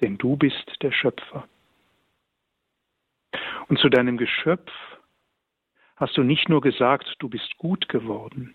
denn 0.00 0.16
du 0.18 0.36
bist 0.36 0.82
der 0.82 0.92
Schöpfer. 0.92 1.46
Und 3.68 3.78
zu 3.78 3.88
deinem 3.88 4.16
Geschöpf 4.16 4.70
hast 5.96 6.16
du 6.16 6.22
nicht 6.22 6.48
nur 6.48 6.60
gesagt, 6.60 7.14
du 7.18 7.28
bist 7.28 7.56
gut 7.58 7.88
geworden, 7.88 8.54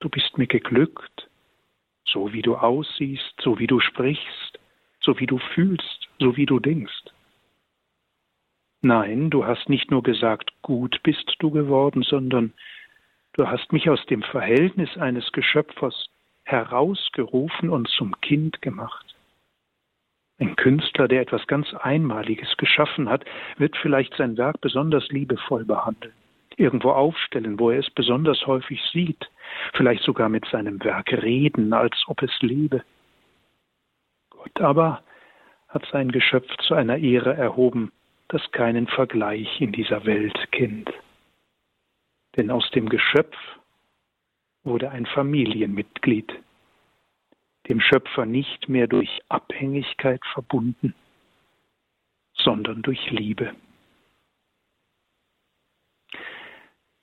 du 0.00 0.08
bist 0.08 0.38
mir 0.38 0.46
geglückt, 0.46 1.28
so 2.04 2.32
wie 2.32 2.42
du 2.42 2.56
aussiehst, 2.56 3.34
so 3.40 3.58
wie 3.58 3.66
du 3.66 3.80
sprichst, 3.80 4.58
so 5.00 5.18
wie 5.18 5.26
du 5.26 5.38
fühlst, 5.38 6.08
so 6.18 6.36
wie 6.36 6.46
du 6.46 6.58
denkst. 6.58 7.04
Nein, 8.80 9.30
du 9.30 9.44
hast 9.44 9.68
nicht 9.68 9.90
nur 9.90 10.02
gesagt, 10.02 10.52
gut 10.62 11.00
bist 11.02 11.34
du 11.40 11.50
geworden, 11.50 12.02
sondern 12.02 12.52
du 13.32 13.48
hast 13.48 13.72
mich 13.72 13.90
aus 13.90 14.04
dem 14.06 14.22
Verhältnis 14.22 14.96
eines 14.96 15.32
Geschöpfers 15.32 16.08
herausgerufen 16.44 17.70
und 17.70 17.88
zum 17.88 18.20
Kind 18.20 18.62
gemacht. 18.62 19.04
Ein 20.38 20.54
Künstler, 20.54 21.08
der 21.08 21.22
etwas 21.22 21.44
ganz 21.48 21.74
Einmaliges 21.74 22.56
geschaffen 22.56 23.08
hat, 23.08 23.24
wird 23.56 23.76
vielleicht 23.76 24.14
sein 24.14 24.36
Werk 24.36 24.60
besonders 24.60 25.08
liebevoll 25.08 25.64
behandeln, 25.64 26.14
irgendwo 26.56 26.92
aufstellen, 26.92 27.58
wo 27.58 27.70
er 27.70 27.80
es 27.80 27.90
besonders 27.90 28.46
häufig 28.46 28.80
sieht, 28.92 29.28
vielleicht 29.74 30.04
sogar 30.04 30.28
mit 30.28 30.46
seinem 30.46 30.82
Werk 30.84 31.12
reden, 31.12 31.72
als 31.72 32.04
ob 32.06 32.22
es 32.22 32.30
lebe. 32.40 32.84
Gott 34.30 34.60
aber 34.60 35.02
hat 35.68 35.84
sein 35.90 36.12
Geschöpf 36.12 36.56
zu 36.58 36.74
einer 36.74 36.98
Ehre 36.98 37.34
erhoben, 37.34 37.90
das 38.28 38.42
keinen 38.52 38.86
Vergleich 38.86 39.60
in 39.60 39.72
dieser 39.72 40.04
Welt 40.04 40.36
kennt. 40.52 40.90
Denn 42.36 42.50
aus 42.50 42.70
dem 42.70 42.88
Geschöpf 42.88 43.36
wurde 44.64 44.90
ein 44.90 45.06
Familienmitglied, 45.06 46.32
dem 47.68 47.80
Schöpfer 47.80 48.26
nicht 48.26 48.68
mehr 48.68 48.86
durch 48.86 49.20
Abhängigkeit 49.28 50.20
verbunden, 50.32 50.94
sondern 52.34 52.82
durch 52.82 53.10
Liebe. 53.10 53.54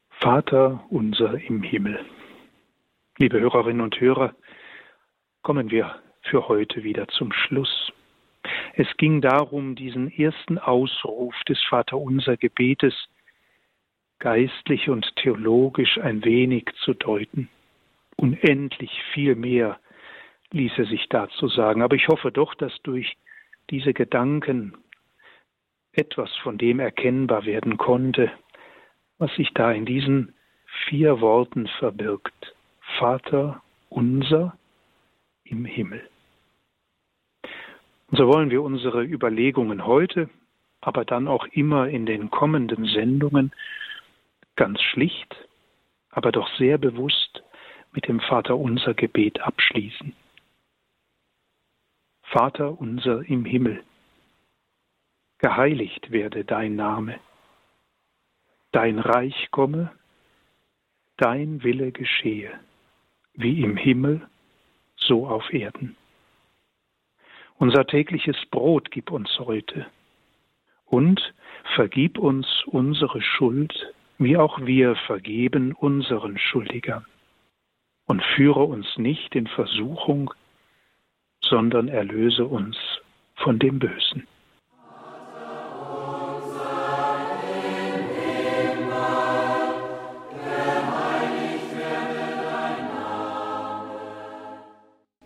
Vater 0.09 0.86
unser 0.89 1.34
im 1.36 1.61
Himmel. 1.61 2.03
Liebe 3.17 3.39
Hörerinnen 3.39 3.82
und 3.82 3.99
Hörer, 3.99 4.34
kommen 5.41 5.69
wir 5.69 6.01
für 6.23 6.47
heute 6.47 6.84
wieder 6.84 7.07
zum 7.07 7.32
Schluss. 7.32 7.91
Es 8.78 8.88
ging 8.97 9.21
darum, 9.21 9.76
diesen 9.76 10.11
ersten 10.11 10.57
Ausruf 10.57 11.34
des 11.47 11.61
Vaterunser 11.63 12.36
Gebetes 12.36 12.93
geistlich 14.19 14.89
und 14.89 15.15
theologisch 15.15 15.97
ein 15.97 16.26
wenig 16.26 16.65
zu 16.84 16.93
deuten. 16.93 17.47
Unendlich 18.17 18.91
viel 19.13 19.36
mehr 19.36 19.80
ließe 20.51 20.86
sich 20.86 21.07
dazu 21.09 21.47
sagen. 21.47 21.82
Aber 21.82 21.95
ich 21.95 22.09
hoffe 22.09 22.32
doch, 22.32 22.53
dass 22.53 22.73
durch 22.84 23.15
diese 23.69 23.93
Gedanken 23.93 24.78
etwas 25.93 26.34
von 26.38 26.57
dem 26.57 26.80
erkennbar 26.80 27.45
werden 27.45 27.78
konnte, 27.78 28.30
was 29.17 29.34
sich 29.36 29.53
da 29.53 29.71
in 29.71 29.86
diesen 29.86 30.34
vier 30.88 31.21
Worten 31.21 31.67
verbirgt. 31.80 32.55
Vater 32.99 33.61
unser 33.89 34.57
im 35.45 35.63
Himmel. 35.63 36.09
So 38.12 38.28
wollen 38.28 38.51
wir 38.51 38.62
unsere 38.62 39.03
Überlegungen 39.03 39.86
heute, 39.86 40.30
aber 40.82 41.06
dann 41.06 41.28
auch 41.28 41.45
immer 41.47 41.89
in 41.89 42.06
den 42.06 42.30
kommenden 42.30 42.86
Sendungen 42.86 43.51
ganz 44.56 44.82
schlicht, 44.82 45.36
aber 46.12 46.32
doch 46.32 46.47
sehr 46.58 46.78
bewusst 46.78 47.43
mit 47.91 48.08
dem 48.08 48.20
Vater 48.20 48.58
unser 48.58 48.93
Gebet 48.93 49.41
abschließen. 49.41 50.14
Vater 52.24 52.80
unser 52.80 53.28
im 53.28 53.45
Himmel, 53.45 53.84
geheiligt 55.39 56.12
werde 56.12 56.43
dein 56.43 56.76
Name, 56.76 57.20
dein 58.72 58.99
Reich 58.99 59.49
komme, 59.51 59.91
dein 61.18 61.64
Wille 61.64 61.91
geschehe, 61.91 62.51
wie 63.34 63.64
im 63.64 63.78
Himmel, 63.78 64.28
so 64.97 65.28
auf 65.28 65.51
Erden. 65.53 65.95
Unser 67.58 67.88
tägliches 67.88 68.38
Brot 68.51 68.91
gib 68.91 69.12
uns 69.12 69.39
heute 69.39 69.86
und 70.86 71.34
vergib 71.76 72.18
uns 72.18 72.47
unsere 72.66 73.22
Schuld, 73.22 73.93
wie 74.18 74.38
auch 74.38 74.60
wir 74.62 74.95
vergeben 75.08 75.74
unseren 75.74 76.38
Schuldigern. 76.38 77.06
Und 78.08 78.24
führe 78.36 78.64
uns 78.64 78.86
nicht 78.97 79.36
in 79.36 79.47
Versuchung, 79.47 80.32
sondern 81.41 81.88
erlöse 81.88 82.45
uns 82.45 82.78
von 83.36 83.58
dem 83.58 83.80
Bösen. 83.80 84.28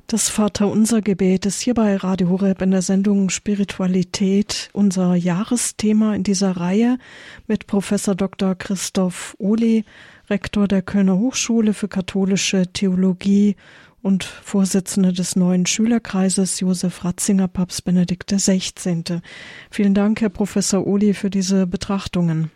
Das 0.09 0.27
Vaterunser 0.27 1.03
Gebet 1.03 1.45
ist 1.45 1.61
hier 1.61 1.75
bei 1.75 1.95
Radio 1.95 2.29
Horeb 2.29 2.63
in 2.63 2.71
der 2.71 2.81
Sendung 2.81 3.29
Spiritualität 3.29 4.71
unser 4.73 5.13
Jahresthema 5.13 6.15
in 6.15 6.23
dieser 6.23 6.57
Reihe 6.57 6.97
mit 7.45 7.67
Professor 7.67 8.15
Dr. 8.15 8.55
Christoph 8.55 9.35
Ohli, 9.37 9.85
Rektor 10.27 10.67
der 10.67 10.81
Kölner 10.81 11.19
Hochschule 11.19 11.75
für 11.75 11.87
katholische 11.87 12.73
Theologie 12.73 13.55
und 14.01 14.23
Vorsitzender 14.23 15.11
des 15.11 15.35
neuen 15.35 15.67
Schülerkreises 15.67 16.59
Josef 16.59 17.05
Ratzinger, 17.05 17.47
Papst 17.47 17.85
Benedikt 17.85 18.31
XVI. 18.31 19.21
Vielen 19.69 19.93
Dank, 19.93 20.21
Herr 20.21 20.29
Professor 20.29 20.87
Ohli, 20.87 21.13
für 21.13 21.29
diese 21.29 21.67
Betrachtungen. 21.67 22.49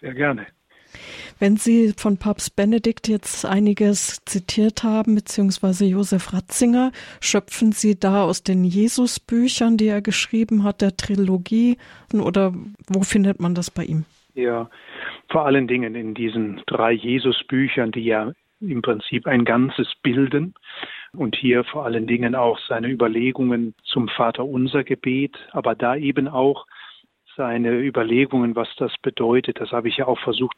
Sehr 0.00 0.14
gerne. 0.14 0.48
Wenn 1.38 1.56
Sie 1.56 1.92
von 1.96 2.18
Papst 2.18 2.56
Benedikt 2.56 3.08
jetzt 3.08 3.44
einiges 3.44 4.24
zitiert 4.24 4.82
haben, 4.82 5.14
beziehungsweise 5.14 5.84
Josef 5.84 6.32
Ratzinger, 6.32 6.92
schöpfen 7.20 7.72
Sie 7.72 7.98
da 7.98 8.24
aus 8.24 8.42
den 8.42 8.64
Jesusbüchern, 8.64 9.76
die 9.76 9.88
er 9.88 10.02
geschrieben 10.02 10.64
hat, 10.64 10.80
der 10.80 10.96
Trilogie, 10.96 11.78
oder 12.12 12.52
wo 12.88 13.02
findet 13.02 13.40
man 13.40 13.54
das 13.54 13.70
bei 13.70 13.84
ihm? 13.84 14.04
Ja, 14.34 14.70
vor 15.30 15.46
allen 15.46 15.68
Dingen 15.68 15.94
in 15.94 16.14
diesen 16.14 16.62
drei 16.66 16.92
Jesusbüchern, 16.92 17.92
die 17.92 18.04
ja 18.04 18.32
im 18.60 18.82
Prinzip 18.82 19.26
ein 19.26 19.44
Ganzes 19.44 19.88
bilden 20.02 20.54
und 21.14 21.36
hier 21.36 21.64
vor 21.64 21.84
allen 21.84 22.06
Dingen 22.06 22.34
auch 22.34 22.58
seine 22.68 22.88
Überlegungen 22.88 23.74
zum 23.84 24.08
Vater 24.08 24.44
unser 24.44 24.84
Gebet, 24.84 25.36
aber 25.52 25.74
da 25.74 25.96
eben 25.96 26.28
auch 26.28 26.66
seine 27.36 27.78
Überlegungen, 27.78 28.56
was 28.56 28.68
das 28.76 28.92
bedeutet. 28.98 29.60
Das 29.60 29.72
habe 29.72 29.88
ich 29.88 29.96
ja 29.98 30.06
auch 30.06 30.18
versucht 30.20 30.56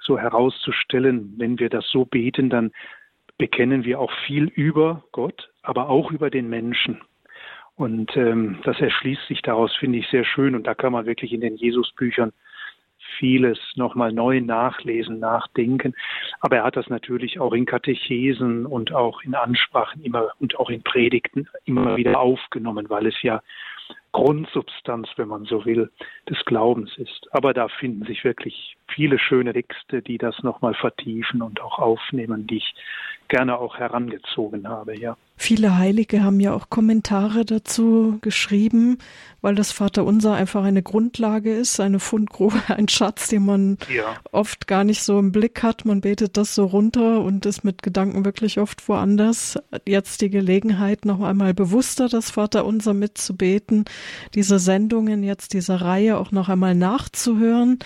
so 0.00 0.18
herauszustellen. 0.18 1.34
Wenn 1.38 1.58
wir 1.58 1.68
das 1.68 1.88
so 1.88 2.04
beten, 2.04 2.50
dann 2.50 2.72
bekennen 3.38 3.84
wir 3.84 4.00
auch 4.00 4.12
viel 4.26 4.44
über 4.44 5.04
Gott, 5.12 5.50
aber 5.62 5.88
auch 5.88 6.10
über 6.10 6.30
den 6.30 6.48
Menschen. 6.48 7.00
Und 7.74 8.16
ähm, 8.16 8.58
das 8.64 8.80
erschließt 8.80 9.26
sich 9.28 9.42
daraus, 9.42 9.74
finde 9.76 9.98
ich, 9.98 10.08
sehr 10.08 10.24
schön. 10.24 10.54
Und 10.54 10.66
da 10.66 10.74
kann 10.74 10.92
man 10.92 11.04
wirklich 11.04 11.32
in 11.32 11.42
den 11.42 11.56
Jesusbüchern 11.56 12.32
vieles 13.18 13.58
nochmal 13.76 14.12
neu 14.12 14.40
nachlesen, 14.40 15.18
nachdenken. 15.18 15.94
Aber 16.40 16.56
er 16.56 16.64
hat 16.64 16.76
das 16.76 16.88
natürlich 16.88 17.38
auch 17.38 17.52
in 17.52 17.66
Katechesen 17.66 18.66
und 18.66 18.92
auch 18.92 19.22
in 19.22 19.34
Ansprachen 19.34 20.02
immer 20.02 20.30
und 20.40 20.58
auch 20.58 20.70
in 20.70 20.82
Predigten 20.82 21.48
immer 21.64 21.96
wieder 21.96 22.18
aufgenommen, 22.18 22.88
weil 22.88 23.06
es 23.06 23.20
ja 23.22 23.42
Grundsubstanz, 24.16 25.08
wenn 25.16 25.28
man 25.28 25.44
so 25.44 25.66
will, 25.66 25.90
des 26.26 26.42
Glaubens 26.46 26.90
ist. 26.96 27.26
Aber 27.32 27.52
da 27.52 27.68
finden 27.68 28.06
sich 28.06 28.24
wirklich 28.24 28.78
viele 28.88 29.18
schöne 29.18 29.52
Texte, 29.52 30.00
die 30.00 30.16
das 30.16 30.42
nochmal 30.42 30.72
vertiefen 30.72 31.42
und 31.42 31.60
auch 31.60 31.78
aufnehmen, 31.78 32.46
die 32.46 32.56
ich 32.56 32.74
gerne 33.28 33.58
auch 33.58 33.76
herangezogen 33.76 34.68
habe, 34.68 34.98
ja. 34.98 35.16
Viele 35.38 35.76
Heilige 35.76 36.24
haben 36.24 36.40
ja 36.40 36.54
auch 36.54 36.70
Kommentare 36.70 37.44
dazu 37.44 38.18
geschrieben, 38.22 38.96
weil 39.42 39.54
das 39.54 39.70
Vaterunser 39.70 40.32
einfach 40.32 40.64
eine 40.64 40.82
Grundlage 40.82 41.54
ist, 41.54 41.78
eine 41.78 42.00
Fundgrube, 42.00 42.56
ein 42.68 42.88
Schatz, 42.88 43.28
den 43.28 43.44
man 43.44 43.76
ja. 43.94 44.16
oft 44.32 44.66
gar 44.66 44.82
nicht 44.82 45.02
so 45.02 45.18
im 45.18 45.32
Blick 45.32 45.62
hat. 45.62 45.84
Man 45.84 46.00
betet 46.00 46.38
das 46.38 46.54
so 46.54 46.64
runter 46.64 47.20
und 47.20 47.44
ist 47.44 47.64
mit 47.64 47.82
Gedanken 47.82 48.24
wirklich 48.24 48.58
oft 48.58 48.88
woanders. 48.88 49.58
Jetzt 49.86 50.22
die 50.22 50.30
Gelegenheit, 50.30 51.04
noch 51.04 51.20
einmal 51.20 51.52
bewusster 51.52 52.08
das 52.08 52.30
Vaterunser 52.30 52.94
mitzubeten, 52.94 53.84
diese 54.34 54.58
Sendungen 54.58 55.22
jetzt, 55.22 55.52
diese 55.52 55.80
Reihe 55.80 56.18
auch 56.18 56.32
noch 56.32 56.48
einmal 56.48 56.74
nachzuhören. 56.74 57.78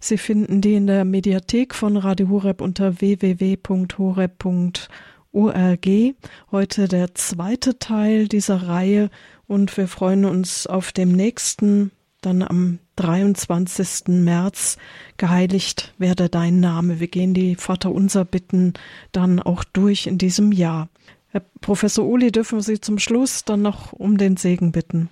Sie 0.00 0.18
finden 0.18 0.60
die 0.60 0.74
in 0.74 0.86
der 0.86 1.04
Mediathek 1.04 1.74
von 1.74 1.96
Radio 1.96 2.28
Horeb 2.28 2.60
unter 2.60 3.00
www.horeb.org 3.00 4.88
ORG. 5.32 6.14
Heute 6.50 6.88
der 6.88 7.14
zweite 7.14 7.78
Teil 7.78 8.28
dieser 8.28 8.68
Reihe 8.68 9.10
und 9.46 9.76
wir 9.76 9.88
freuen 9.88 10.24
uns 10.24 10.66
auf 10.66 10.92
dem 10.92 11.12
nächsten, 11.12 11.90
dann 12.20 12.42
am 12.42 12.78
23. 12.96 14.08
März. 14.08 14.76
Geheiligt 15.16 15.94
werde 15.98 16.28
dein 16.28 16.60
Name. 16.60 16.98
Wir 16.98 17.08
gehen 17.08 17.34
die 17.34 17.54
Vaterunser 17.54 18.24
Bitten 18.24 18.74
dann 19.12 19.40
auch 19.40 19.64
durch 19.64 20.06
in 20.06 20.18
diesem 20.18 20.50
Jahr. 20.50 20.88
Herr 21.28 21.42
Professor 21.60 22.06
Uli, 22.06 22.32
dürfen 22.32 22.60
Sie 22.60 22.80
zum 22.80 22.98
Schluss 22.98 23.44
dann 23.44 23.62
noch 23.62 23.92
um 23.92 24.18
den 24.18 24.36
Segen 24.36 24.72
bitten? 24.72 25.10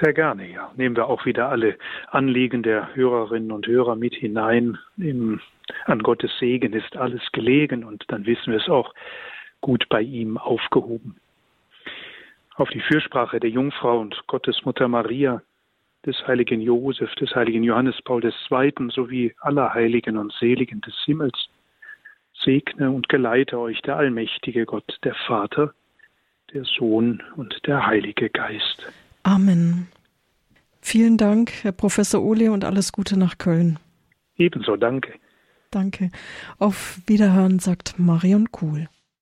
Sehr 0.00 0.12
gerne, 0.12 0.50
ja. 0.50 0.72
Nehmen 0.76 0.96
wir 0.96 1.06
auch 1.06 1.24
wieder 1.24 1.48
alle 1.48 1.78
Anliegen 2.08 2.62
der 2.62 2.94
Hörerinnen 2.94 3.52
und 3.52 3.66
Hörer 3.66 3.94
mit 3.94 4.14
hinein. 4.14 4.78
Im, 4.96 5.40
an 5.84 6.02
Gottes 6.02 6.32
Segen 6.38 6.72
ist 6.72 6.96
alles 6.96 7.22
gelegen 7.32 7.84
und 7.84 8.04
dann 8.08 8.26
wissen 8.26 8.52
wir 8.52 8.60
es 8.60 8.68
auch 8.68 8.92
gut 9.60 9.88
bei 9.88 10.02
ihm 10.02 10.36
aufgehoben. 10.36 11.16
Auf 12.56 12.68
die 12.70 12.80
Fürsprache 12.80 13.40
der 13.40 13.50
Jungfrau 13.50 14.00
und 14.00 14.26
Gottesmutter 14.26 14.88
Maria, 14.88 15.42
des 16.04 16.16
heiligen 16.26 16.60
Josef, 16.60 17.14
des 17.14 17.34
heiligen 17.34 17.64
Johannes 17.64 18.00
Paul 18.02 18.22
II. 18.24 18.90
sowie 18.90 19.34
aller 19.40 19.72
Heiligen 19.72 20.18
und 20.18 20.32
Seligen 20.32 20.80
des 20.82 20.94
Himmels, 21.04 21.48
segne 22.34 22.90
und 22.90 23.08
geleite 23.08 23.58
euch 23.58 23.80
der 23.82 23.96
allmächtige 23.96 24.66
Gott, 24.66 24.98
der 25.02 25.14
Vater, 25.14 25.72
der 26.52 26.64
Sohn 26.64 27.22
und 27.36 27.66
der 27.66 27.86
Heilige 27.86 28.28
Geist. 28.28 28.92
Amen. 29.24 29.88
Vielen 30.80 31.16
Dank, 31.16 31.52
Herr 31.62 31.72
Professor 31.72 32.22
Uli, 32.22 32.48
und 32.48 32.64
alles 32.64 32.92
Gute 32.92 33.18
nach 33.18 33.38
Köln. 33.38 33.78
Ebenso, 34.36 34.76
danke. 34.76 35.14
Danke. 35.70 36.10
Auf 36.58 37.00
Wiederhören, 37.06 37.58
sagt 37.58 37.98
Marion 37.98 38.52
Kuhl. 38.52 38.88